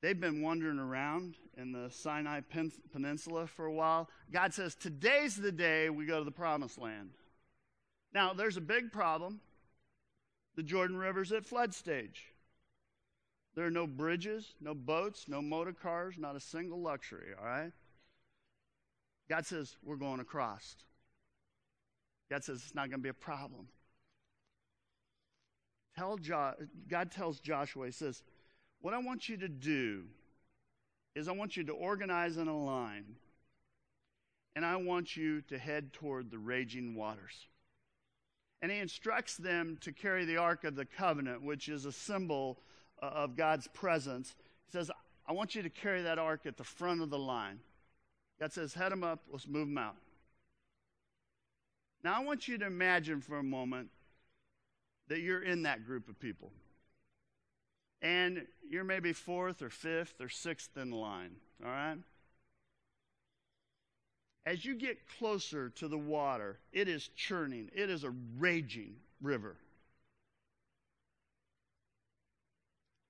They've 0.00 0.18
been 0.18 0.42
wandering 0.42 0.78
around 0.78 1.36
in 1.56 1.72
the 1.72 1.90
Sinai 1.90 2.40
Pen- 2.40 2.72
Peninsula 2.92 3.46
for 3.46 3.66
a 3.66 3.72
while. 3.72 4.08
God 4.32 4.54
says, 4.54 4.74
Today's 4.76 5.36
the 5.36 5.50
day 5.50 5.90
we 5.90 6.06
go 6.06 6.18
to 6.18 6.24
the 6.24 6.30
promised 6.30 6.78
land. 6.78 7.10
Now, 8.14 8.32
there's 8.32 8.56
a 8.56 8.62
big 8.62 8.92
problem. 8.92 9.40
The 10.56 10.62
Jordan 10.62 10.96
River's 10.96 11.32
at 11.32 11.46
flood 11.46 11.74
stage. 11.74 12.26
There 13.54 13.66
are 13.66 13.72
no 13.72 13.88
bridges, 13.88 14.54
no 14.60 14.72
boats, 14.72 15.26
no 15.26 15.42
motor 15.42 15.72
cars, 15.72 16.14
not 16.16 16.36
a 16.36 16.40
single 16.40 16.80
luxury, 16.80 17.30
all 17.38 17.44
right? 17.44 17.72
God 19.28 19.46
says, 19.46 19.76
We're 19.82 19.96
going 19.96 20.20
across. 20.20 20.76
God 22.30 22.44
says, 22.44 22.62
It's 22.64 22.74
not 22.74 22.88
going 22.88 23.00
to 23.00 23.02
be 23.02 23.08
a 23.08 23.14
problem. 23.14 23.66
Tell 25.96 26.18
jo- 26.18 26.54
God 26.88 27.10
tells 27.10 27.40
Joshua, 27.40 27.86
He 27.86 27.92
says, 27.92 28.22
What 28.80 28.94
I 28.94 28.98
want 28.98 29.28
you 29.28 29.36
to 29.38 29.48
do 29.48 30.04
is 31.14 31.28
I 31.28 31.32
want 31.32 31.56
you 31.56 31.64
to 31.64 31.72
organize 31.72 32.36
in 32.36 32.48
a 32.48 32.56
line, 32.56 33.16
and 34.54 34.64
I 34.64 34.76
want 34.76 35.16
you 35.16 35.40
to 35.42 35.58
head 35.58 35.92
toward 35.92 36.30
the 36.30 36.38
raging 36.38 36.94
waters. 36.94 37.46
And 38.62 38.70
he 38.70 38.78
instructs 38.78 39.36
them 39.36 39.78
to 39.82 39.92
carry 39.92 40.24
the 40.24 40.36
Ark 40.36 40.64
of 40.64 40.76
the 40.76 40.84
Covenant, 40.84 41.42
which 41.42 41.68
is 41.68 41.84
a 41.84 41.92
symbol 41.92 42.58
uh, 43.02 43.06
of 43.06 43.36
God's 43.36 43.68
presence. 43.68 44.34
He 44.66 44.72
says, 44.72 44.90
I 45.28 45.32
want 45.32 45.54
you 45.54 45.62
to 45.62 45.70
carry 45.70 46.02
that 46.02 46.18
ark 46.18 46.46
at 46.46 46.56
the 46.56 46.64
front 46.64 47.02
of 47.02 47.10
the 47.10 47.18
line. 47.18 47.60
God 48.40 48.52
says, 48.52 48.74
head 48.74 48.92
them 48.92 49.04
up, 49.04 49.20
let's 49.30 49.46
move 49.46 49.68
them 49.68 49.78
out. 49.78 49.96
Now, 52.02 52.18
I 52.18 52.24
want 52.24 52.48
you 52.48 52.56
to 52.58 52.66
imagine 52.66 53.20
for 53.20 53.38
a 53.38 53.42
moment 53.42 53.88
that 55.08 55.20
you're 55.20 55.42
in 55.42 55.62
that 55.62 55.84
group 55.84 56.08
of 56.08 56.18
people. 56.18 56.52
And 58.00 58.46
you're 58.68 58.84
maybe 58.84 59.12
fourth 59.12 59.62
or 59.62 59.70
fifth 59.70 60.20
or 60.20 60.28
sixth 60.28 60.76
in 60.76 60.90
line, 60.90 61.36
all 61.64 61.70
right? 61.70 61.98
As 64.46 64.64
you 64.64 64.74
get 64.74 64.98
closer 65.18 65.68
to 65.70 65.88
the 65.88 65.98
water, 65.98 66.58
it 66.72 66.88
is 66.88 67.08
churning, 67.16 67.70
it 67.74 67.90
is 67.90 68.04
a 68.04 68.14
raging 68.38 68.96
river. 69.20 69.56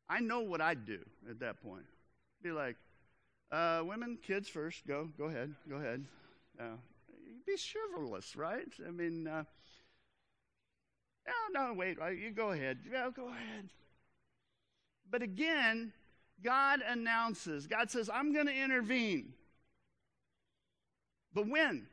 I 0.09 0.21
know 0.21 0.41
what 0.41 0.61
I'd 0.61 0.87
do 0.87 0.99
at 1.29 1.41
that 1.41 1.63
point. 1.63 1.85
Be 2.43 2.51
like, 2.51 2.77
uh, 3.53 3.83
women, 3.85 4.19
kids 4.23 4.49
first. 4.49 4.87
Go, 4.87 5.09
go 5.19 5.25
ahead, 5.25 5.55
go 5.69 5.77
ahead. 5.77 6.05
Uh, 6.59 6.77
be 7.47 7.57
chivalrous, 7.57 8.35
right? 8.37 8.67
I 8.87 8.91
mean, 8.91 9.27
uh, 9.27 9.45
no, 11.27 11.69
no, 11.69 11.75
wait, 11.75 11.99
right? 11.99 12.17
You 12.17 12.31
go 12.31 12.51
ahead. 12.53 12.79
Yeah, 12.91 13.11
go 13.15 13.29
ahead. 13.29 13.69
But 15.11 15.23
again, 15.23 15.93
God 16.43 16.81
announces. 16.87 17.67
God 17.67 17.91
says, 17.91 18.11
"I'm 18.13 18.33
going 18.33 18.47
to 18.47 18.55
intervene." 18.55 19.35
But 21.33 21.49
when? 21.49 21.87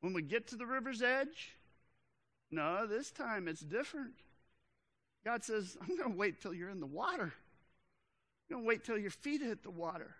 When 0.00 0.12
we 0.12 0.22
get 0.22 0.48
to 0.48 0.56
the 0.56 0.66
river's 0.66 1.02
edge? 1.02 1.56
No, 2.50 2.86
this 2.86 3.10
time 3.10 3.48
it's 3.48 3.60
different. 3.60 4.14
God 5.24 5.44
says, 5.44 5.76
I'm 5.80 5.96
going 5.96 6.10
to 6.10 6.18
wait 6.18 6.40
till 6.40 6.52
you're 6.52 6.68
in 6.68 6.80
the 6.80 6.86
water. 6.86 7.32
I'm 8.50 8.56
going 8.56 8.64
to 8.64 8.68
wait 8.68 8.84
till 8.84 8.98
your 8.98 9.10
feet 9.10 9.40
hit 9.40 9.62
the 9.62 9.70
water. 9.70 10.14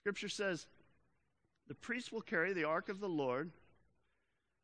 Scripture 0.00 0.30
says, 0.30 0.66
the 1.68 1.74
priest 1.74 2.12
will 2.12 2.22
carry 2.22 2.54
the 2.54 2.64
ark 2.64 2.88
of 2.88 2.98
the 2.98 3.08
Lord, 3.08 3.50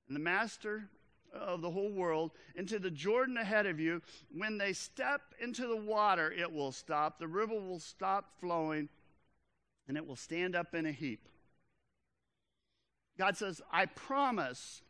and 0.08 0.16
the 0.16 0.20
master 0.20 0.88
of 1.34 1.60
the 1.60 1.70
whole 1.70 1.90
world 1.90 2.32
into 2.54 2.78
the 2.78 2.90
Jordan 2.90 3.36
ahead 3.36 3.66
of 3.66 3.80
you. 3.80 4.00
When 4.32 4.58
they 4.58 4.72
step 4.72 5.20
into 5.40 5.66
the 5.66 5.76
water, 5.76 6.32
it 6.32 6.52
will 6.52 6.72
stop. 6.72 7.18
The 7.18 7.28
river 7.28 7.54
will 7.54 7.80
stop 7.80 8.30
flowing, 8.40 8.88
and 9.88 9.96
it 9.96 10.06
will 10.06 10.16
stand 10.16 10.54
up 10.56 10.74
in 10.74 10.86
a 10.86 10.92
heap. 10.92 11.28
God 13.18 13.36
says, 13.36 13.60
I 13.70 13.86
promise 13.86 14.82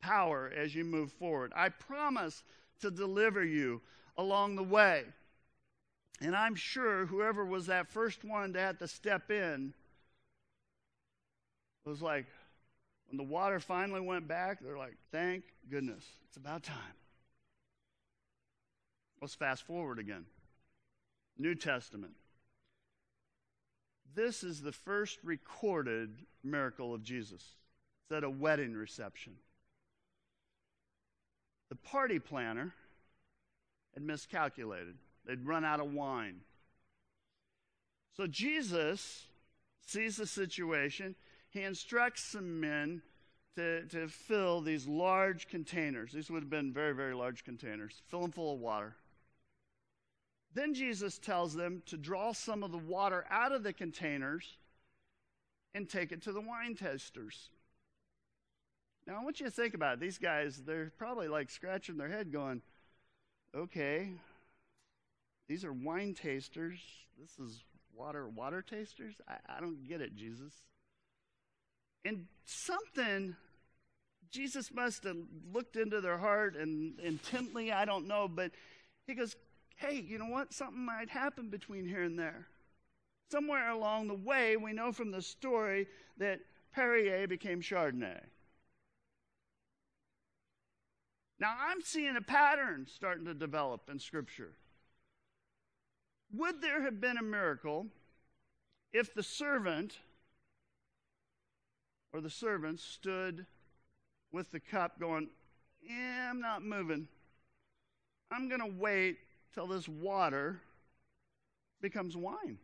power 0.00 0.50
as 0.54 0.74
you 0.74 0.84
move 0.84 1.12
forward. 1.12 1.52
I 1.54 1.68
promise 1.68 2.42
to 2.80 2.90
deliver 2.90 3.44
you 3.44 3.82
along 4.16 4.56
the 4.56 4.62
way. 4.62 5.04
And 6.22 6.36
I'm 6.36 6.54
sure 6.54 7.06
whoever 7.06 7.44
was 7.44 7.66
that 7.66 7.88
first 7.88 8.24
one 8.24 8.52
to 8.52 8.60
have 8.60 8.78
to 8.78 8.88
step 8.88 9.30
in 9.30 9.74
was 11.84 12.02
like, 12.02 12.26
when 13.10 13.16
the 13.16 13.24
water 13.24 13.58
finally 13.58 14.00
went 14.00 14.28
back, 14.28 14.60
they're 14.60 14.78
like, 14.78 14.94
thank 15.10 15.42
goodness, 15.68 16.04
it's 16.28 16.36
about 16.36 16.62
time. 16.62 16.76
Let's 19.20 19.34
fast 19.34 19.66
forward 19.66 19.98
again. 19.98 20.26
New 21.36 21.56
Testament. 21.56 22.12
This 24.14 24.44
is 24.44 24.62
the 24.62 24.72
first 24.72 25.18
recorded 25.24 26.10
miracle 26.44 26.94
of 26.94 27.02
Jesus. 27.02 27.42
It's 28.04 28.16
at 28.16 28.24
a 28.24 28.30
wedding 28.30 28.74
reception. 28.74 29.34
The 31.68 31.76
party 31.76 32.20
planner 32.20 32.72
had 33.94 34.04
miscalculated, 34.04 34.94
they'd 35.26 35.44
run 35.44 35.64
out 35.64 35.80
of 35.80 35.92
wine. 35.92 36.42
So 38.16 38.28
Jesus 38.28 39.24
sees 39.84 40.16
the 40.16 40.26
situation. 40.26 41.16
He 41.50 41.62
instructs 41.62 42.30
some 42.32 42.60
men 42.60 43.02
to, 43.56 43.84
to 43.88 44.08
fill 44.08 44.60
these 44.60 44.86
large 44.86 45.48
containers. 45.48 46.12
These 46.12 46.30
would 46.30 46.42
have 46.42 46.50
been 46.50 46.72
very, 46.72 46.94
very 46.94 47.14
large 47.14 47.44
containers. 47.44 48.02
Fill 48.08 48.22
them 48.22 48.32
full 48.32 48.54
of 48.54 48.60
water. 48.60 48.94
Then 50.54 50.74
Jesus 50.74 51.18
tells 51.18 51.54
them 51.54 51.82
to 51.86 51.96
draw 51.96 52.32
some 52.32 52.62
of 52.62 52.72
the 52.72 52.78
water 52.78 53.24
out 53.30 53.52
of 53.52 53.62
the 53.62 53.72
containers 53.72 54.58
and 55.74 55.88
take 55.88 56.10
it 56.12 56.22
to 56.22 56.32
the 56.32 56.40
wine 56.40 56.74
testers. 56.74 57.50
Now, 59.06 59.18
I 59.20 59.24
want 59.24 59.40
you 59.40 59.46
to 59.46 59.52
think 59.52 59.74
about 59.74 59.94
it. 59.94 60.00
These 60.00 60.18
guys, 60.18 60.62
they're 60.64 60.92
probably 60.98 61.28
like 61.28 61.50
scratching 61.50 61.96
their 61.96 62.08
head 62.08 62.32
going, 62.32 62.62
okay, 63.56 64.10
these 65.48 65.64
are 65.64 65.72
wine 65.72 66.14
tasters. 66.14 66.78
This 67.18 67.38
is 67.44 67.64
water, 67.94 68.28
water 68.28 68.62
tasters? 68.62 69.14
I, 69.28 69.56
I 69.56 69.60
don't 69.60 69.86
get 69.88 70.00
it, 70.00 70.14
Jesus. 70.14 70.52
And 72.04 72.26
something, 72.44 73.36
Jesus 74.30 74.72
must 74.72 75.04
have 75.04 75.16
looked 75.52 75.76
into 75.76 76.00
their 76.00 76.18
heart 76.18 76.56
and 76.56 76.98
intently, 77.00 77.72
I 77.72 77.84
don't 77.84 78.06
know, 78.06 78.28
but 78.28 78.52
he 79.06 79.14
goes, 79.14 79.36
hey, 79.76 80.00
you 80.00 80.18
know 80.18 80.26
what? 80.26 80.52
Something 80.52 80.84
might 80.84 81.08
happen 81.08 81.48
between 81.48 81.86
here 81.86 82.02
and 82.02 82.18
there. 82.18 82.46
Somewhere 83.30 83.70
along 83.70 84.08
the 84.08 84.14
way, 84.14 84.56
we 84.56 84.72
know 84.72 84.92
from 84.92 85.10
the 85.10 85.22
story 85.22 85.86
that 86.18 86.40
Perrier 86.74 87.26
became 87.26 87.60
Chardonnay. 87.60 88.20
Now, 91.38 91.54
I'm 91.58 91.80
seeing 91.80 92.16
a 92.16 92.20
pattern 92.20 92.86
starting 92.92 93.24
to 93.24 93.34
develop 93.34 93.88
in 93.90 93.98
Scripture. 93.98 94.52
Would 96.32 96.60
there 96.60 96.82
have 96.82 97.00
been 97.00 97.16
a 97.16 97.22
miracle 97.22 97.86
if 98.92 99.14
the 99.14 99.22
servant 99.22 99.98
or 102.12 102.20
the 102.20 102.30
servants 102.30 102.82
stood 102.82 103.46
with 104.32 104.50
the 104.50 104.60
cup 104.60 104.98
going, 104.98 105.28
Yeah, 105.82 106.30
I'm 106.30 106.40
not 106.40 106.62
moving. 106.62 107.08
I'm 108.30 108.48
going 108.48 108.60
to 108.60 108.78
wait 108.78 109.18
till 109.54 109.66
this 109.66 109.88
water 109.88 110.60
becomes 111.80 112.16
wine. 112.16 112.58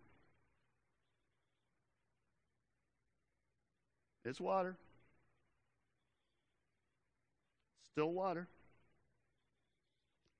It's 4.24 4.40
water. 4.40 4.76
Still 7.92 8.12
water. 8.12 8.48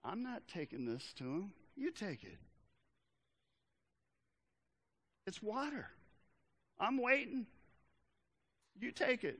I'm 0.04 0.22
not 0.22 0.42
taking 0.52 0.84
this 0.84 1.12
to 1.18 1.24
him. 1.24 1.52
You 1.76 1.90
take 1.90 2.22
it. 2.22 2.38
It's 5.26 5.42
water. 5.42 5.88
I'm 6.78 6.98
waiting. 7.00 7.46
You 8.80 8.90
take 8.90 9.24
it. 9.24 9.38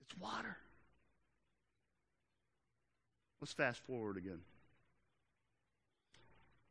It's 0.00 0.16
water. 0.18 0.56
Let's 3.40 3.52
fast 3.52 3.80
forward 3.80 4.16
again. 4.16 4.40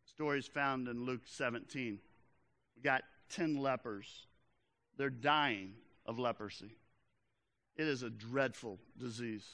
Stories 0.05 0.45
found 0.45 0.87
in 0.87 1.05
Luke 1.05 1.21
17. 1.25 1.99
We 2.75 2.81
got 2.81 3.03
10 3.29 3.57
lepers. 3.57 4.27
They're 4.97 5.09
dying 5.09 5.73
of 6.05 6.19
leprosy. 6.19 6.75
It 7.75 7.87
is 7.87 8.03
a 8.03 8.09
dreadful 8.09 8.79
disease. 8.97 9.47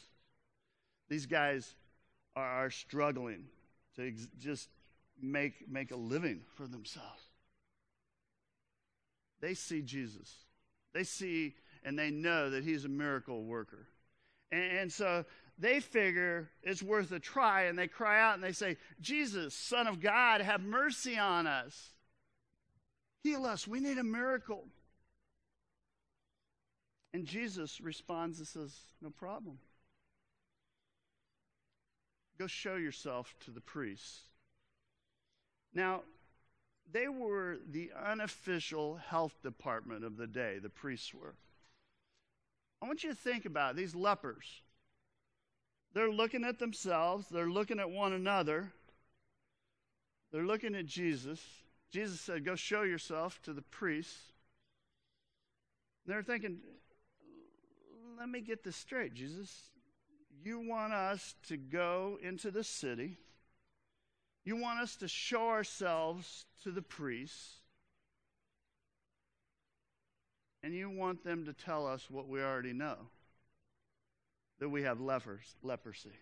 These 1.09 1.25
guys 1.25 1.75
are, 2.35 2.69
struggling 2.69 3.45
to 3.95 4.07
ex- 4.07 4.27
just 4.37 4.69
make, 5.21 5.69
make 5.69 5.91
a 5.91 5.95
living 5.95 6.41
for 6.55 6.67
themselves. 6.67 7.28
They 9.41 9.53
see 9.53 9.81
Jesus. 9.81 10.33
They 10.93 11.03
see 11.03 11.55
and 11.83 11.97
they 11.97 12.11
know 12.11 12.49
that 12.49 12.63
he's 12.63 12.85
a 12.85 12.89
miracle 12.89 13.43
worker. 13.43 13.87
And, 14.51 14.77
and 14.77 14.91
so 14.91 15.25
they 15.57 15.79
figure 15.79 16.49
it's 16.63 16.83
worth 16.83 17.11
a 17.11 17.19
try 17.19 17.63
and 17.63 17.77
they 17.77 17.87
cry 17.87 18.21
out 18.21 18.35
and 18.35 18.43
they 18.43 18.51
say, 18.51 18.77
Jesus, 19.01 19.53
Son 19.53 19.87
of 19.87 19.99
God, 20.01 20.41
have 20.41 20.61
mercy 20.61 21.17
on 21.17 21.47
us. 21.47 21.91
Heal 23.23 23.45
us. 23.45 23.67
We 23.67 23.79
need 23.79 23.97
a 23.97 24.03
miracle. 24.03 24.65
And 27.13 27.25
Jesus 27.25 27.81
responds 27.81 28.39
and 28.39 28.47
says, 28.47 28.75
No 29.01 29.09
problem. 29.09 29.57
Go 32.37 32.47
show 32.47 32.75
yourself 32.75 33.35
to 33.41 33.51
the 33.51 33.59
priests. 33.59 34.21
Now, 35.73 36.01
they 36.91 37.07
were 37.07 37.57
the 37.69 37.91
unofficial 38.05 38.95
health 38.95 39.41
department 39.41 40.03
of 40.03 40.17
the 40.17 40.27
day, 40.27 40.59
the 40.59 40.69
priests 40.69 41.13
were. 41.13 41.35
I 42.81 42.87
want 42.87 43.03
you 43.03 43.09
to 43.09 43.15
think 43.15 43.45
about 43.45 43.71
it. 43.71 43.77
these 43.77 43.95
lepers. 43.95 44.61
They're 45.93 46.11
looking 46.11 46.43
at 46.43 46.59
themselves, 46.59 47.27
they're 47.29 47.49
looking 47.49 47.79
at 47.79 47.89
one 47.89 48.13
another, 48.13 48.71
they're 50.31 50.45
looking 50.45 50.75
at 50.75 50.85
Jesus. 50.85 51.41
Jesus 51.91 52.21
said, 52.21 52.45
Go 52.45 52.55
show 52.55 52.83
yourself 52.83 53.41
to 53.43 53.53
the 53.53 53.63
priests. 53.63 54.31
They're 56.05 56.23
thinking, 56.23 56.59
Let 58.17 58.29
me 58.29 58.41
get 58.41 58.63
this 58.63 58.75
straight, 58.75 59.13
Jesus. 59.13 59.71
You 60.43 60.59
want 60.59 60.93
us 60.93 61.35
to 61.47 61.57
go 61.57 62.19
into 62.21 62.51
the 62.51 62.63
city, 62.63 63.17
you 64.49 64.55
want 64.55 64.79
us 64.79 64.95
to 64.95 65.07
show 65.07 65.49
ourselves 65.49 66.47
to 66.63 66.71
the 66.71 66.81
priests, 66.81 67.57
and 70.63 70.73
you 70.73 70.89
want 70.89 71.23
them 71.23 71.45
to 71.45 71.53
tell 71.53 71.85
us 71.85 72.07
what 72.09 72.27
we 72.27 72.41
already 72.41 72.73
know 72.73 72.95
that 74.59 74.67
we 74.67 74.81
have 74.81 74.99
lepers, 74.99 75.55
leprosy. 75.61 76.17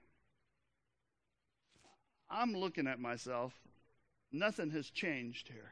I'm 2.30 2.54
looking 2.54 2.86
at 2.86 3.00
myself. 3.00 3.54
Nothing 4.34 4.72
has 4.72 4.90
changed 4.90 5.48
here. 5.48 5.72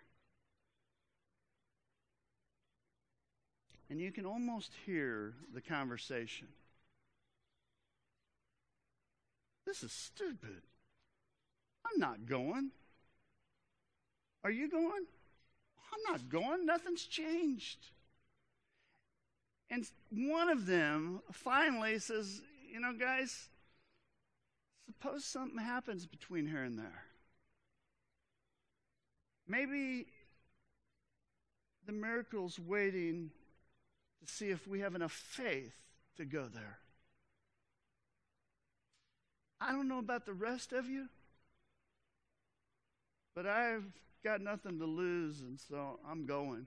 And 3.89 3.99
you 3.99 4.13
can 4.13 4.25
almost 4.25 4.71
hear 4.85 5.33
the 5.53 5.59
conversation. 5.59 6.47
This 9.65 9.83
is 9.83 9.91
stupid. 9.91 10.61
I'm 11.95 11.99
not 11.99 12.25
going. 12.25 12.71
Are 14.43 14.51
you 14.51 14.69
going? 14.69 15.05
I'm 15.93 16.11
not 16.11 16.29
going. 16.29 16.65
Nothing's 16.65 17.05
changed. 17.05 17.79
And 19.69 19.85
one 20.11 20.49
of 20.49 20.65
them 20.65 21.21
finally 21.31 21.97
says, 21.99 22.41
You 22.71 22.79
know, 22.79 22.93
guys, 22.93 23.49
suppose 24.85 25.25
something 25.25 25.57
happens 25.57 26.05
between 26.05 26.47
here 26.47 26.63
and 26.63 26.77
there. 26.77 27.03
Maybe 29.47 30.07
the 31.85 31.93
miracle's 31.93 32.59
waiting 32.59 33.31
to 34.25 34.31
see 34.31 34.49
if 34.49 34.67
we 34.67 34.81
have 34.81 34.95
enough 34.95 35.11
faith 35.11 35.75
to 36.17 36.25
go 36.25 36.47
there. 36.53 36.79
I 39.61 39.71
don't 39.71 39.87
know 39.87 39.99
about 39.99 40.25
the 40.25 40.33
rest 40.33 40.73
of 40.73 40.89
you, 40.89 41.07
but 43.35 43.45
I've 43.45 43.83
got 44.23 44.41
nothing 44.41 44.79
to 44.79 44.85
lose, 44.85 45.41
and 45.41 45.59
so 45.59 45.99
I'm 46.09 46.25
going. 46.25 46.65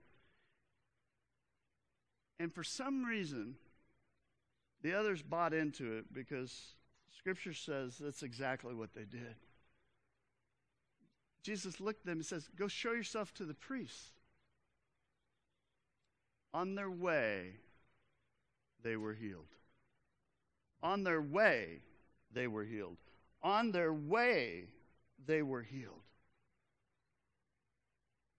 And 2.39 2.53
for 2.53 2.63
some 2.63 3.05
reason, 3.05 3.57
the 4.83 4.95
others 4.95 5.23
bought 5.23 5.53
into 5.53 5.97
it 5.97 6.13
because 6.13 6.75
Scripture 7.17 7.55
says 7.55 7.99
that's 7.99 8.23
exactly 8.23 8.75
what 8.75 8.95
they 8.95 9.05
did. 9.05 9.35
Jesus 11.43 11.81
looked 11.81 12.01
at 12.01 12.07
them 12.07 12.19
and 12.19 12.27
says, 12.27 12.49
Go 12.57 12.69
show 12.69 12.93
yourself 12.93 13.33
to 13.35 13.45
the 13.45 13.55
priests. 13.55 14.11
On 16.55 16.75
their 16.75 16.91
way, 16.91 17.55
they 18.83 18.97
were 18.97 19.15
healed. 19.15 19.49
On 20.83 21.03
their 21.03 21.21
way, 21.21 21.81
they 22.33 22.47
were 22.47 22.65
healed. 22.65 22.99
On 23.43 23.73
their 23.73 23.93
way, 23.93 24.65
they 25.27 25.43
were 25.43 25.63
healed. 25.63 26.08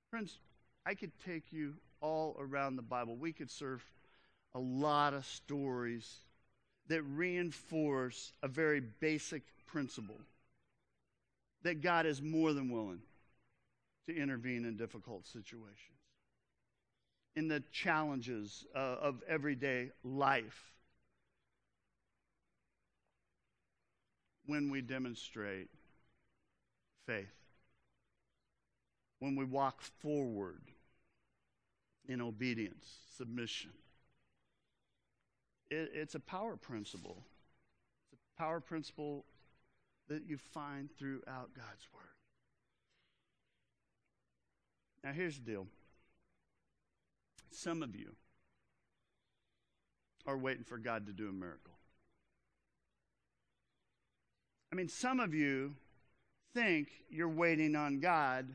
Friends, 0.09 0.39
I 0.85 0.95
could 0.95 1.11
take 1.23 1.51
you 1.51 1.75
all 2.01 2.35
around 2.39 2.75
the 2.75 2.81
Bible. 2.81 3.15
We 3.15 3.31
could 3.31 3.51
serve 3.51 3.83
a 4.55 4.59
lot 4.59 5.13
of 5.13 5.25
stories 5.25 6.09
that 6.87 7.03
reinforce 7.03 8.33
a 8.41 8.47
very 8.47 8.79
basic 8.79 9.43
principle 9.67 10.19
that 11.61 11.81
God 11.81 12.05
is 12.05 12.21
more 12.21 12.53
than 12.53 12.71
willing 12.71 13.01
to 14.07 14.15
intervene 14.15 14.65
in 14.65 14.75
difficult 14.77 15.27
situations, 15.27 15.99
in 17.35 17.47
the 17.47 17.61
challenges 17.71 18.65
uh, 18.75 18.79
of 18.79 19.21
everyday 19.27 19.91
life. 20.03 20.71
When 24.47 24.71
we 24.71 24.81
demonstrate 24.81 25.67
faith, 27.05 27.38
when 29.19 29.35
we 29.35 29.45
walk 29.45 29.81
forward 29.81 30.61
in 32.07 32.21
obedience, 32.21 32.87
submission. 33.15 33.71
It, 35.69 35.91
it's 35.93 36.15
a 36.15 36.19
power 36.19 36.55
principle. 36.55 37.23
It's 38.11 38.23
a 38.35 38.41
power 38.41 38.59
principle 38.59 39.25
that 40.07 40.23
you 40.27 40.37
find 40.37 40.89
throughout 40.97 41.53
God's 41.53 41.87
Word. 41.93 42.03
Now, 45.03 45.11
here's 45.11 45.35
the 45.35 45.45
deal 45.45 45.67
some 47.51 47.83
of 47.83 47.95
you 47.95 48.15
are 50.25 50.37
waiting 50.37 50.63
for 50.63 50.77
God 50.77 51.07
to 51.07 51.13
do 51.13 51.29
a 51.29 51.33
miracle. 51.33 51.73
I 54.71 54.75
mean, 54.75 54.87
some 54.87 55.19
of 55.19 55.33
you 55.33 55.75
think 56.53 56.89
you're 57.09 57.27
waiting 57.27 57.75
on 57.75 57.99
God, 57.99 58.47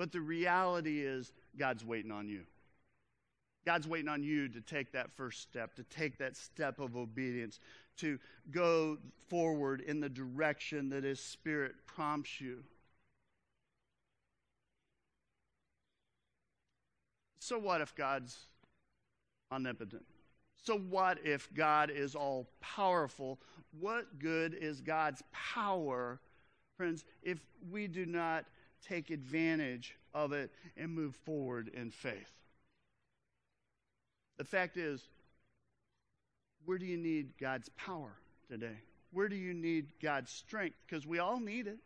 but 0.00 0.12
the 0.12 0.20
reality 0.20 1.02
is 1.02 1.30
God's 1.58 1.84
waiting 1.84 2.10
on 2.10 2.26
you. 2.26 2.40
God's 3.66 3.86
waiting 3.86 4.08
on 4.08 4.22
you 4.22 4.48
to 4.48 4.62
take 4.62 4.92
that 4.92 5.12
first 5.14 5.42
step, 5.42 5.74
to 5.74 5.82
take 5.82 6.16
that 6.16 6.38
step 6.38 6.80
of 6.80 6.96
obedience, 6.96 7.60
to 7.98 8.18
go 8.50 8.96
forward 9.28 9.82
in 9.82 10.00
the 10.00 10.08
direction 10.08 10.88
that 10.88 11.04
His 11.04 11.20
Spirit 11.20 11.74
prompts 11.84 12.40
you. 12.40 12.64
So, 17.38 17.58
what 17.58 17.82
if 17.82 17.94
God's 17.94 18.46
omnipotent? 19.52 20.06
So, 20.62 20.78
what 20.78 21.18
if 21.26 21.52
God 21.52 21.90
is 21.90 22.14
all 22.14 22.48
powerful? 22.62 23.38
What 23.78 24.18
good 24.18 24.54
is 24.54 24.80
God's 24.80 25.22
power, 25.30 26.20
friends, 26.78 27.04
if 27.22 27.38
we 27.70 27.86
do 27.86 28.06
not 28.06 28.46
take 28.86 29.10
advantage 29.10 29.96
of 30.14 30.32
it 30.32 30.50
and 30.76 30.92
move 30.92 31.14
forward 31.14 31.68
in 31.68 31.90
faith? 31.90 32.32
The 34.38 34.44
fact 34.44 34.76
is, 34.76 35.02
where 36.64 36.78
do 36.78 36.86
you 36.86 36.96
need 36.96 37.36
God's 37.38 37.68
power 37.70 38.12
today? 38.48 38.78
Where 39.12 39.28
do 39.28 39.36
you 39.36 39.54
need 39.54 39.92
God's 40.02 40.30
strength? 40.30 40.76
Because 40.86 41.06
we 41.06 41.18
all 41.18 41.40
need 41.40 41.66
it. 41.66 41.78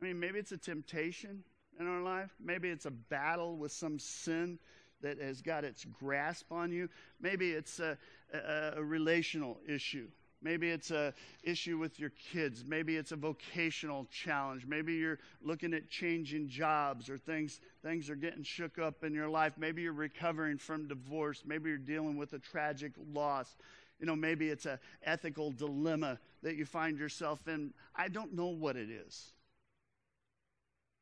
I 0.00 0.04
mean, 0.04 0.18
maybe 0.18 0.38
it's 0.38 0.52
a 0.52 0.58
temptation 0.58 1.44
in 1.78 1.86
our 1.86 2.02
life. 2.02 2.30
Maybe 2.40 2.68
it's 2.68 2.86
a 2.86 2.90
battle 2.90 3.56
with 3.56 3.72
some 3.72 3.98
sin 3.98 4.58
that 5.00 5.20
has 5.20 5.42
got 5.42 5.64
its 5.64 5.84
grasp 5.84 6.52
on 6.52 6.72
you. 6.72 6.88
Maybe 7.20 7.50
it's 7.50 7.80
a, 7.80 7.98
a, 8.32 8.72
a 8.76 8.82
relational 8.82 9.58
issue 9.66 10.08
Maybe 10.42 10.70
it's 10.70 10.90
a 10.90 11.14
issue 11.44 11.78
with 11.78 12.00
your 12.00 12.10
kids. 12.10 12.64
Maybe 12.66 12.96
it's 12.96 13.12
a 13.12 13.16
vocational 13.16 14.06
challenge. 14.10 14.66
Maybe 14.66 14.94
you're 14.94 15.20
looking 15.40 15.72
at 15.72 15.88
changing 15.88 16.48
jobs 16.48 17.08
or 17.08 17.16
things 17.16 17.60
things 17.82 18.10
are 18.10 18.16
getting 18.16 18.42
shook 18.42 18.78
up 18.78 19.04
in 19.04 19.14
your 19.14 19.28
life. 19.28 19.54
Maybe 19.56 19.82
you're 19.82 19.92
recovering 19.92 20.58
from 20.58 20.88
divorce. 20.88 21.44
Maybe 21.46 21.70
you're 21.70 21.78
dealing 21.78 22.16
with 22.16 22.32
a 22.32 22.38
tragic 22.38 22.92
loss. 23.12 23.56
You 24.00 24.06
know, 24.06 24.16
maybe 24.16 24.48
it's 24.48 24.66
an 24.66 24.78
ethical 25.04 25.52
dilemma 25.52 26.18
that 26.42 26.56
you 26.56 26.64
find 26.64 26.98
yourself 26.98 27.46
in. 27.46 27.72
I 27.94 28.08
don't 28.08 28.34
know 28.34 28.48
what 28.48 28.76
it 28.76 28.90
is. 28.90 29.32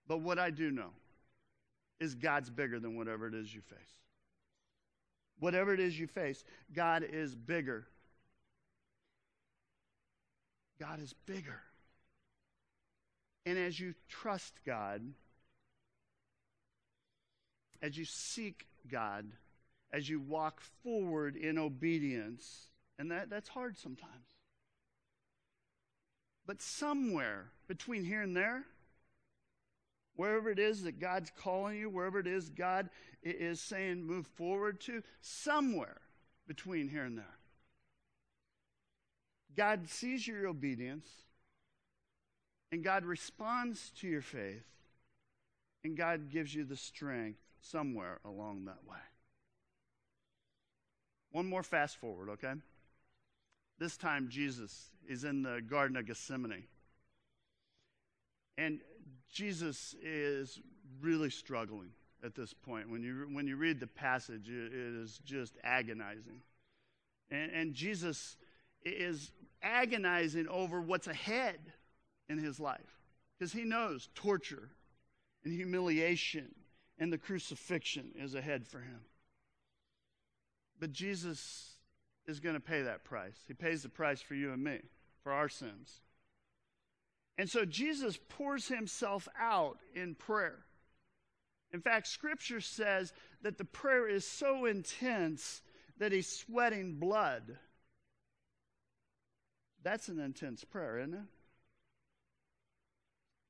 But 0.06 0.18
what 0.18 0.38
I 0.38 0.50
do 0.50 0.70
know 0.70 0.90
is 1.98 2.14
God's 2.14 2.50
bigger 2.50 2.78
than 2.78 2.96
whatever 2.96 3.26
it 3.26 3.34
is 3.34 3.54
you 3.54 3.60
face. 3.62 3.78
Whatever 5.38 5.72
it 5.72 5.80
is 5.80 5.98
you 5.98 6.06
face, 6.06 6.44
God 6.74 7.06
is 7.10 7.34
bigger 7.34 7.86
God 10.80 11.00
is 11.00 11.12
bigger. 11.26 11.60
And 13.44 13.58
as 13.58 13.78
you 13.78 13.94
trust 14.08 14.54
God, 14.64 15.02
as 17.82 17.96
you 17.96 18.04
seek 18.04 18.66
God, 18.90 19.26
as 19.92 20.08
you 20.08 20.20
walk 20.20 20.60
forward 20.82 21.36
in 21.36 21.58
obedience, 21.58 22.70
and 22.98 23.10
that, 23.10 23.28
that's 23.30 23.48
hard 23.48 23.78
sometimes. 23.78 24.34
But 26.46 26.62
somewhere 26.62 27.50
between 27.68 28.04
here 28.04 28.22
and 28.22 28.36
there, 28.36 28.64
wherever 30.16 30.50
it 30.50 30.58
is 30.58 30.82
that 30.82 30.98
God's 30.98 31.30
calling 31.36 31.78
you, 31.78 31.88
wherever 31.88 32.18
it 32.18 32.26
is 32.26 32.48
God 32.50 32.90
is 33.22 33.60
saying 33.60 34.02
move 34.04 34.26
forward 34.26 34.80
to, 34.82 35.02
somewhere 35.20 36.00
between 36.46 36.88
here 36.88 37.04
and 37.04 37.16
there, 37.16 37.38
God 39.56 39.88
sees 39.88 40.26
your 40.26 40.46
obedience, 40.46 41.08
and 42.72 42.84
God 42.84 43.04
responds 43.04 43.90
to 44.00 44.08
your 44.08 44.22
faith, 44.22 44.64
and 45.84 45.96
God 45.96 46.30
gives 46.30 46.54
you 46.54 46.64
the 46.64 46.76
strength 46.76 47.40
somewhere 47.60 48.20
along 48.24 48.66
that 48.66 48.84
way. 48.88 48.96
One 51.32 51.46
more 51.46 51.62
fast 51.62 51.96
forward, 51.96 52.30
okay? 52.30 52.54
This 53.78 53.96
time, 53.96 54.28
Jesus 54.28 54.90
is 55.08 55.24
in 55.24 55.42
the 55.42 55.62
Garden 55.68 55.96
of 55.96 56.06
Gethsemane. 56.06 56.64
And 58.58 58.80
Jesus 59.32 59.94
is 60.02 60.60
really 61.00 61.30
struggling 61.30 61.90
at 62.22 62.34
this 62.34 62.52
point. 62.52 62.90
When 62.90 63.02
you, 63.02 63.28
when 63.32 63.46
you 63.46 63.56
read 63.56 63.80
the 63.80 63.86
passage, 63.86 64.48
it, 64.48 64.72
is 64.74 65.18
just 65.24 65.54
agonizing. 65.64 66.42
And, 67.30 67.50
and 67.52 67.74
Jesus 67.74 68.36
is 68.84 69.32
agonizing 69.62 70.48
over 70.48 70.80
what's 70.80 71.06
ahead 71.06 71.58
in 72.28 72.38
his 72.38 72.60
life 72.60 73.00
because 73.38 73.52
he 73.52 73.64
knows 73.64 74.08
torture 74.14 74.70
and 75.44 75.52
humiliation 75.52 76.54
and 76.98 77.12
the 77.12 77.18
crucifixion 77.18 78.12
is 78.14 78.34
ahead 78.34 78.66
for 78.66 78.80
him. 78.80 79.00
But 80.78 80.92
Jesus 80.92 81.76
is 82.26 82.40
going 82.40 82.54
to 82.54 82.60
pay 82.60 82.82
that 82.82 83.04
price. 83.04 83.36
He 83.48 83.54
pays 83.54 83.82
the 83.82 83.88
price 83.88 84.20
for 84.20 84.34
you 84.34 84.52
and 84.52 84.62
me, 84.62 84.78
for 85.22 85.32
our 85.32 85.48
sins. 85.48 86.00
And 87.38 87.48
so 87.48 87.64
Jesus 87.64 88.18
pours 88.28 88.68
himself 88.68 89.26
out 89.38 89.78
in 89.94 90.14
prayer. 90.14 90.58
In 91.72 91.80
fact, 91.80 92.06
Scripture 92.06 92.60
says 92.60 93.12
that 93.42 93.56
the 93.56 93.64
prayer 93.64 94.08
is 94.08 94.26
so 94.26 94.66
intense 94.66 95.62
that 95.98 96.12
he's 96.12 96.28
sweating 96.28 96.96
blood. 96.98 97.58
That's 99.82 100.08
an 100.08 100.20
intense 100.20 100.64
prayer, 100.64 100.98
isn't 100.98 101.14
it? 101.14 101.20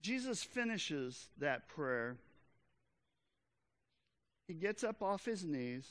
Jesus 0.03 0.43
finishes 0.43 1.29
that 1.39 1.69
prayer. 1.69 2.17
He 4.47 4.55
gets 4.55 4.83
up 4.83 5.03
off 5.03 5.25
his 5.25 5.45
knees. 5.45 5.87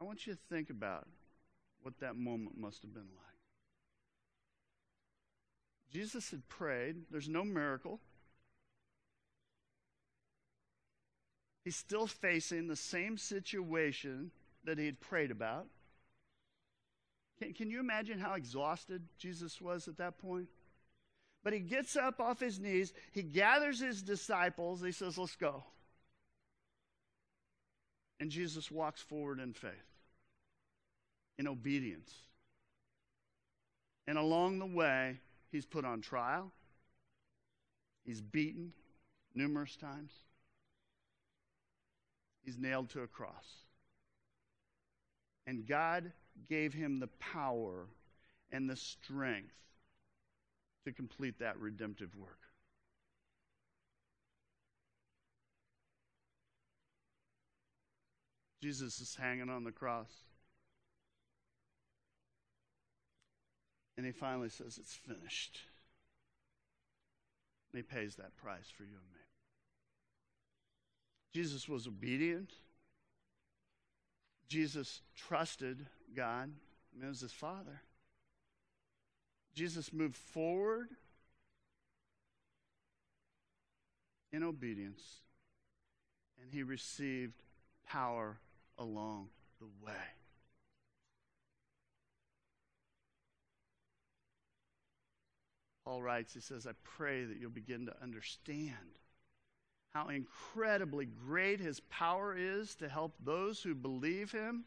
I 0.00 0.04
want 0.04 0.26
you 0.26 0.34
to 0.34 0.38
think 0.50 0.70
about 0.70 1.06
what 1.82 1.98
that 2.00 2.16
moment 2.16 2.58
must 2.58 2.82
have 2.82 2.92
been 2.92 3.02
like. 3.02 3.26
Jesus 5.92 6.30
had 6.30 6.46
prayed, 6.48 6.96
there's 7.10 7.28
no 7.28 7.44
miracle. 7.44 8.00
He's 11.64 11.76
still 11.76 12.06
facing 12.06 12.68
the 12.68 12.76
same 12.76 13.16
situation 13.16 14.30
that 14.66 14.78
he 14.78 14.86
had 14.86 15.00
prayed 15.00 15.30
about. 15.30 15.66
Can, 17.38 17.52
can 17.52 17.70
you 17.70 17.80
imagine 17.80 18.18
how 18.18 18.34
exhausted 18.34 19.02
Jesus 19.18 19.60
was 19.60 19.88
at 19.88 19.98
that 19.98 20.18
point? 20.18 20.48
But 21.42 21.52
he 21.52 21.60
gets 21.60 21.96
up 21.96 22.20
off 22.20 22.40
his 22.40 22.58
knees, 22.58 22.92
he 23.12 23.22
gathers 23.22 23.80
his 23.80 24.02
disciples, 24.02 24.82
he 24.82 24.92
says, 24.92 25.16
Let's 25.16 25.36
go. 25.36 25.64
And 28.18 28.30
Jesus 28.30 28.70
walks 28.70 29.00
forward 29.00 29.40
in 29.40 29.52
faith, 29.52 29.70
in 31.38 31.46
obedience. 31.46 32.12
And 34.08 34.16
along 34.18 34.58
the 34.58 34.66
way, 34.66 35.20
he's 35.52 35.66
put 35.66 35.84
on 35.84 36.00
trial, 36.00 36.50
he's 38.04 38.20
beaten 38.20 38.72
numerous 39.34 39.76
times, 39.76 40.12
he's 42.42 42.58
nailed 42.58 42.88
to 42.90 43.02
a 43.02 43.06
cross. 43.06 43.65
And 45.46 45.66
God 45.66 46.12
gave 46.48 46.74
him 46.74 46.98
the 46.98 47.08
power 47.18 47.86
and 48.50 48.68
the 48.68 48.76
strength 48.76 49.54
to 50.84 50.92
complete 50.92 51.38
that 51.38 51.58
redemptive 51.58 52.14
work. 52.16 52.38
Jesus 58.62 59.00
is 59.00 59.14
hanging 59.14 59.48
on 59.48 59.64
the 59.64 59.70
cross. 59.70 60.10
And 63.96 64.04
he 64.04 64.12
finally 64.12 64.48
says, 64.48 64.78
It's 64.78 64.94
finished. 64.94 65.60
And 67.72 67.78
he 67.78 67.82
pays 67.82 68.16
that 68.16 68.36
price 68.36 68.68
for 68.76 68.82
you 68.82 68.90
and 68.90 69.12
me. 69.12 69.20
Jesus 71.32 71.68
was 71.68 71.86
obedient. 71.86 72.52
Jesus 74.48 75.02
trusted 75.16 75.86
God. 76.14 76.50
It 77.00 77.06
was 77.06 77.20
his 77.20 77.32
father. 77.32 77.82
Jesus 79.54 79.92
moved 79.92 80.16
forward 80.16 80.88
in 84.32 84.42
obedience, 84.42 85.02
and 86.40 86.50
he 86.50 86.62
received 86.62 87.42
power 87.86 88.38
along 88.78 89.28
the 89.60 89.66
way. 89.84 89.92
Paul 95.84 96.02
writes, 96.02 96.34
he 96.34 96.40
says, 96.40 96.66
I 96.66 96.72
pray 96.82 97.24
that 97.24 97.38
you'll 97.38 97.50
begin 97.50 97.86
to 97.86 97.94
understand 98.02 98.98
how 99.96 100.08
incredibly 100.08 101.06
great 101.06 101.58
his 101.58 101.80
power 101.80 102.36
is 102.36 102.74
to 102.74 102.86
help 102.86 103.14
those 103.24 103.62
who 103.62 103.74
believe 103.74 104.30
him. 104.30 104.64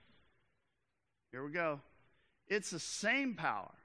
Here 1.32 1.46
we 1.46 1.52
go. 1.52 1.82
It's 2.48 2.72
the 2.72 2.80
same 2.80 3.36
power 3.36 3.76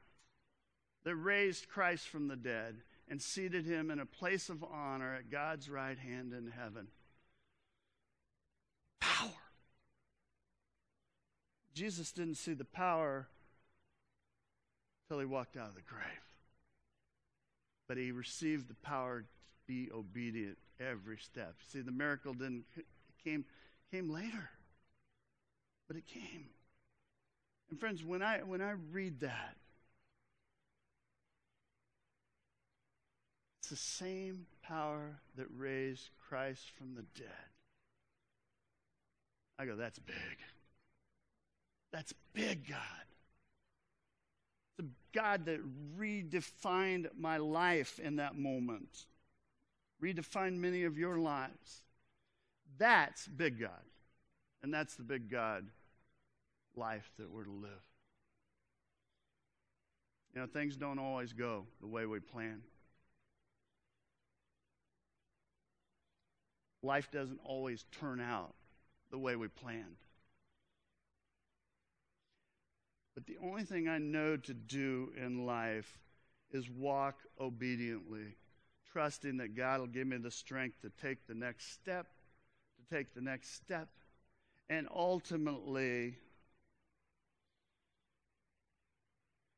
that 1.05 1.15
raised 1.15 1.69
Christ 1.69 2.09
from 2.09 2.29
the 2.29 2.37
dead 2.37 2.77
and 3.11 3.21
seated 3.21 3.67
him 3.67 3.91
in 3.91 3.99
a 3.99 4.07
place 4.07 4.49
of 4.49 4.65
honor 4.65 5.15
at 5.15 5.31
God's 5.31 5.69
right 5.69 5.99
hand 5.99 6.33
in 6.33 6.51
heaven. 6.51 6.87
Power. 9.01 9.29
Jesus 11.75 12.11
didn't 12.11 12.37
see 12.37 12.55
the 12.55 12.65
power 12.65 13.29
till 15.09 15.19
he 15.19 15.27
walked 15.27 15.59
out 15.59 15.69
of 15.69 15.75
the 15.75 15.83
grave. 15.83 16.03
But 17.87 17.99
he 17.99 18.13
received 18.13 18.71
the 18.71 18.75
power 18.77 19.21
to 19.21 19.27
be 19.67 19.91
obedient 19.93 20.57
every 20.81 21.19
step. 21.19 21.55
See, 21.69 21.81
the 21.81 21.93
miracle 21.93 22.35
didn't 22.35 22.65
came 23.25 23.45
came 23.91 24.11
later, 24.11 24.51
but 25.89 25.97
it 25.97 26.07
came. 26.07 26.47
And 27.71 27.79
friends, 27.81 28.05
when 28.05 28.23
I 28.23 28.39
when 28.39 28.61
I 28.61 28.75
read 28.93 29.21
that, 29.21 29.57
it's 33.61 33.71
the 33.71 33.77
same 33.77 34.47
power 34.63 35.21
that 35.37 35.47
raised 35.57 36.11
Christ 36.29 36.71
from 36.77 36.95
the 36.95 37.05
dead. 37.19 37.29
I 39.59 39.67
go, 39.67 39.77
that's 39.77 39.99
big. 39.99 40.17
That's 41.93 42.13
big, 42.33 42.69
God. 42.69 42.79
The 44.79 44.87
God 45.13 45.45
that 45.47 45.61
redefined 45.97 47.07
my 47.17 47.37
life 47.37 48.01
in 48.01 48.17
that 48.17 48.37
moment 48.37 49.07
redefine 50.03 50.59
many 50.59 50.85
of 50.85 50.99
your 50.99 51.19
lives. 51.19 51.83
That's 52.79 53.27
big 53.27 53.61
God. 53.61 53.71
And 54.63 54.73
that's 54.73 54.95
the 54.97 55.03
big 55.03 55.31
God 55.31 55.67
life 56.77 57.11
that 57.19 57.31
we're 57.31 57.45
to 57.45 57.51
live. 57.51 57.71
You 60.35 60.41
know, 60.41 60.47
things 60.47 60.77
don't 60.77 60.99
always 60.99 61.33
go 61.33 61.67
the 61.81 61.87
way 61.87 62.07
we 62.07 62.19
plan. 62.19 62.63
Life 66.83 67.11
doesn't 67.11 67.41
always 67.45 67.85
turn 67.99 68.21
out 68.21 68.55
the 69.11 69.19
way 69.19 69.37
we 69.37 69.49
planned. 69.49 69.97
But 73.15 73.27
the 73.27 73.37
only 73.43 73.63
thing 73.63 73.89
I 73.89 73.99
know 73.99 74.37
to 74.37 74.55
do 74.55 75.13
in 75.17 75.47
life 75.47 76.01
is 76.51 76.69
walk 76.69 77.21
obediently, 77.41 78.37
trusting 78.95 79.39
that 79.39 79.57
God 79.57 79.81
will 79.81 79.89
give 79.89 80.07
me 80.07 80.19
the 80.19 80.31
strength 80.31 80.81
to 80.83 80.91
take 81.03 81.27
the 81.27 81.35
next 81.35 81.73
step, 81.73 82.07
to 82.79 82.95
take 82.95 83.13
the 83.13 83.21
next 83.21 83.57
step, 83.57 83.89
and 84.71 84.87
ultimately, 84.95 86.15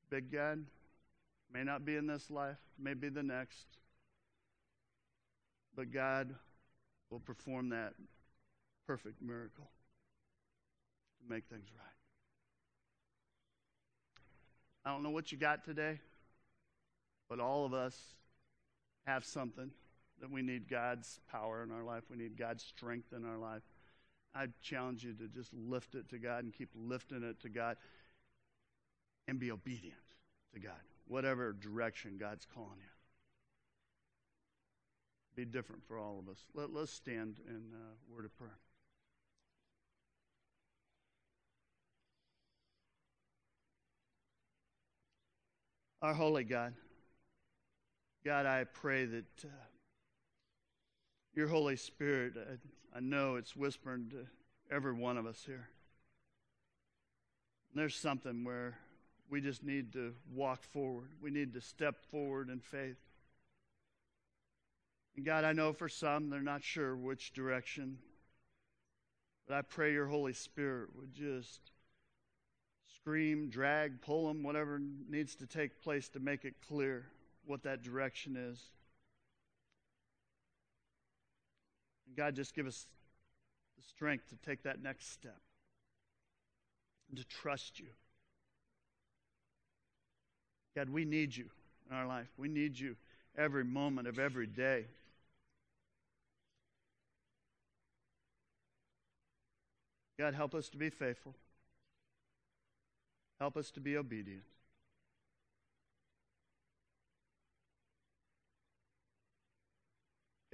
big 0.09 0.33
God, 0.33 0.65
may 1.53 1.65
not 1.65 1.85
be 1.85 1.97
in 1.97 2.07
this 2.07 2.31
life, 2.31 2.57
may 2.79 2.95
be 2.95 3.11
the 3.11 3.23
next, 3.23 3.67
but 5.77 5.93
God 5.93 6.35
will 7.11 7.21
perform 7.21 7.69
that 7.69 7.93
perfect 8.87 9.21
miracle 9.21 9.69
to 11.21 11.35
make 11.35 11.45
things 11.51 11.69
right. 11.77 11.85
I 14.87 14.93
don't 14.93 15.03
know 15.03 15.11
what 15.11 15.31
you 15.31 15.37
got 15.37 15.63
today, 15.63 16.01
but 17.29 17.39
all 17.39 17.67
of 17.67 17.75
us 17.75 18.15
have 19.07 19.25
something 19.25 19.71
that 20.21 20.31
we 20.31 20.43
need 20.43 20.69
God's 20.69 21.21
power 21.31 21.63
in 21.63 21.71
our 21.71 21.83
life. 21.83 22.05
We 22.11 22.17
need 22.17 22.37
God's 22.37 22.65
strength 22.65 23.13
in 23.13 23.25
our 23.25 23.39
life. 23.39 23.63
I 24.35 24.49
challenge 24.61 25.05
you 25.05 25.15
to 25.15 25.29
just 25.29 25.53
lift 25.55 25.95
it 25.95 26.09
to 26.11 26.19
God 26.19 26.45
and 26.45 26.53
keep 26.53 26.71
lifting 26.75 27.23
it 27.23 27.41
to 27.41 27.49
God 27.49 27.77
and 29.29 29.39
be 29.39 29.51
obedient 29.51 29.95
to 30.53 30.61
God, 30.61 30.73
whatever 31.07 31.53
direction 31.53 32.17
God's 32.19 32.47
calling 32.53 32.79
you. 32.79 32.85
Be 35.37 35.45
different 35.45 35.85
for 35.87 35.99
all 35.99 36.19
of 36.19 36.29
us. 36.31 36.45
Let, 36.55 36.71
us 36.71 36.91
stand 36.91 37.41
in 37.47 37.63
a 37.75 38.15
word 38.15 38.25
of 38.25 38.37
prayer. 38.37 38.59
Our 46.03 46.15
holy 46.15 46.45
God, 46.45 46.75
God, 48.27 48.45
I 48.45 48.65
pray 48.65 49.05
that 49.05 49.45
uh, 49.45 49.49
your 51.33 51.47
Holy 51.47 51.77
Spirit, 51.77 52.33
I, 52.37 52.97
I 52.97 53.01
know 53.01 53.37
it's 53.37 53.55
whispering 53.55 54.11
to 54.11 54.27
every 54.69 54.95
one 54.95 55.17
of 55.17 55.27
us 55.27 55.45
here. 55.47 55.69
There's 57.73 57.95
something 57.95 58.43
where 58.43 58.79
we 59.31 59.41
just 59.41 59.63
need 59.63 59.93
to 59.93 60.13
walk 60.35 60.65
forward. 60.65 61.11
We 61.23 61.31
need 61.31 61.55
to 61.55 61.61
step 61.61 62.03
forward 62.11 62.51
in 62.51 62.59
faith. 62.59 62.99
And 65.17 65.25
God, 65.25 65.45
I 65.45 65.53
know 65.53 65.73
for 65.73 65.89
some 65.89 66.29
they're 66.29 66.41
not 66.41 66.65
sure 66.65 66.97
which 66.97 67.33
direction, 67.33 67.99
but 69.47 69.57
I 69.57 69.63
pray 69.63 69.93
your 69.93 70.09
Holy 70.09 70.33
Spirit 70.33 70.89
would 70.99 71.15
just 71.15 71.61
scream, 72.93 73.51
drag, 73.51 74.03
pull 74.03 74.27
them, 74.27 74.43
whatever 74.43 74.81
needs 75.09 75.37
to 75.37 75.47
take 75.47 75.81
place 75.81 76.09
to 76.09 76.19
make 76.19 76.45
it 76.45 76.55
clear 76.67 77.07
what 77.47 77.63
that 77.63 77.83
direction 77.83 78.37
is. 78.37 78.61
And 82.07 82.17
God, 82.17 82.35
just 82.35 82.55
give 82.55 82.67
us 82.67 82.87
the 83.77 83.83
strength 83.83 84.29
to 84.29 84.37
take 84.37 84.63
that 84.65 84.83
next 84.83 85.13
step 85.13 85.41
and 87.09 87.19
to 87.19 87.25
trust 87.25 87.79
you. 87.79 87.87
God, 90.75 90.91
we 90.91 91.05
need 91.05 91.35
you 91.35 91.47
in 91.91 91.97
our 91.97 92.07
life. 92.07 92.29
We 92.37 92.49
need 92.49 92.79
you 92.79 92.97
every 93.37 93.65
moment 93.65 94.09
of 94.09 94.19
every 94.19 94.47
day. 94.47 94.87
God, 100.19 100.35
help 100.35 100.55
us 100.55 100.69
to 100.71 100.77
be 100.77 100.91
faithful. 100.91 101.35
Help 103.39 103.57
us 103.57 103.71
to 103.73 103.81
be 103.81 103.97
obedient. 103.97 104.45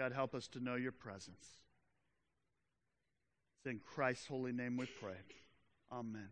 God, 0.02 0.12
help 0.12 0.34
us 0.34 0.48
to 0.48 0.58
know 0.58 0.74
your 0.74 0.90
presence. 0.90 1.46
It's 3.56 3.70
in 3.70 3.78
Christ's 3.78 4.26
holy 4.26 4.50
name 4.50 4.76
we 4.76 4.86
pray. 5.00 5.14
Amen. 5.92 6.30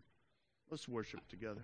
Let's 0.69 0.89
worship 0.89 1.21
together. 1.29 1.63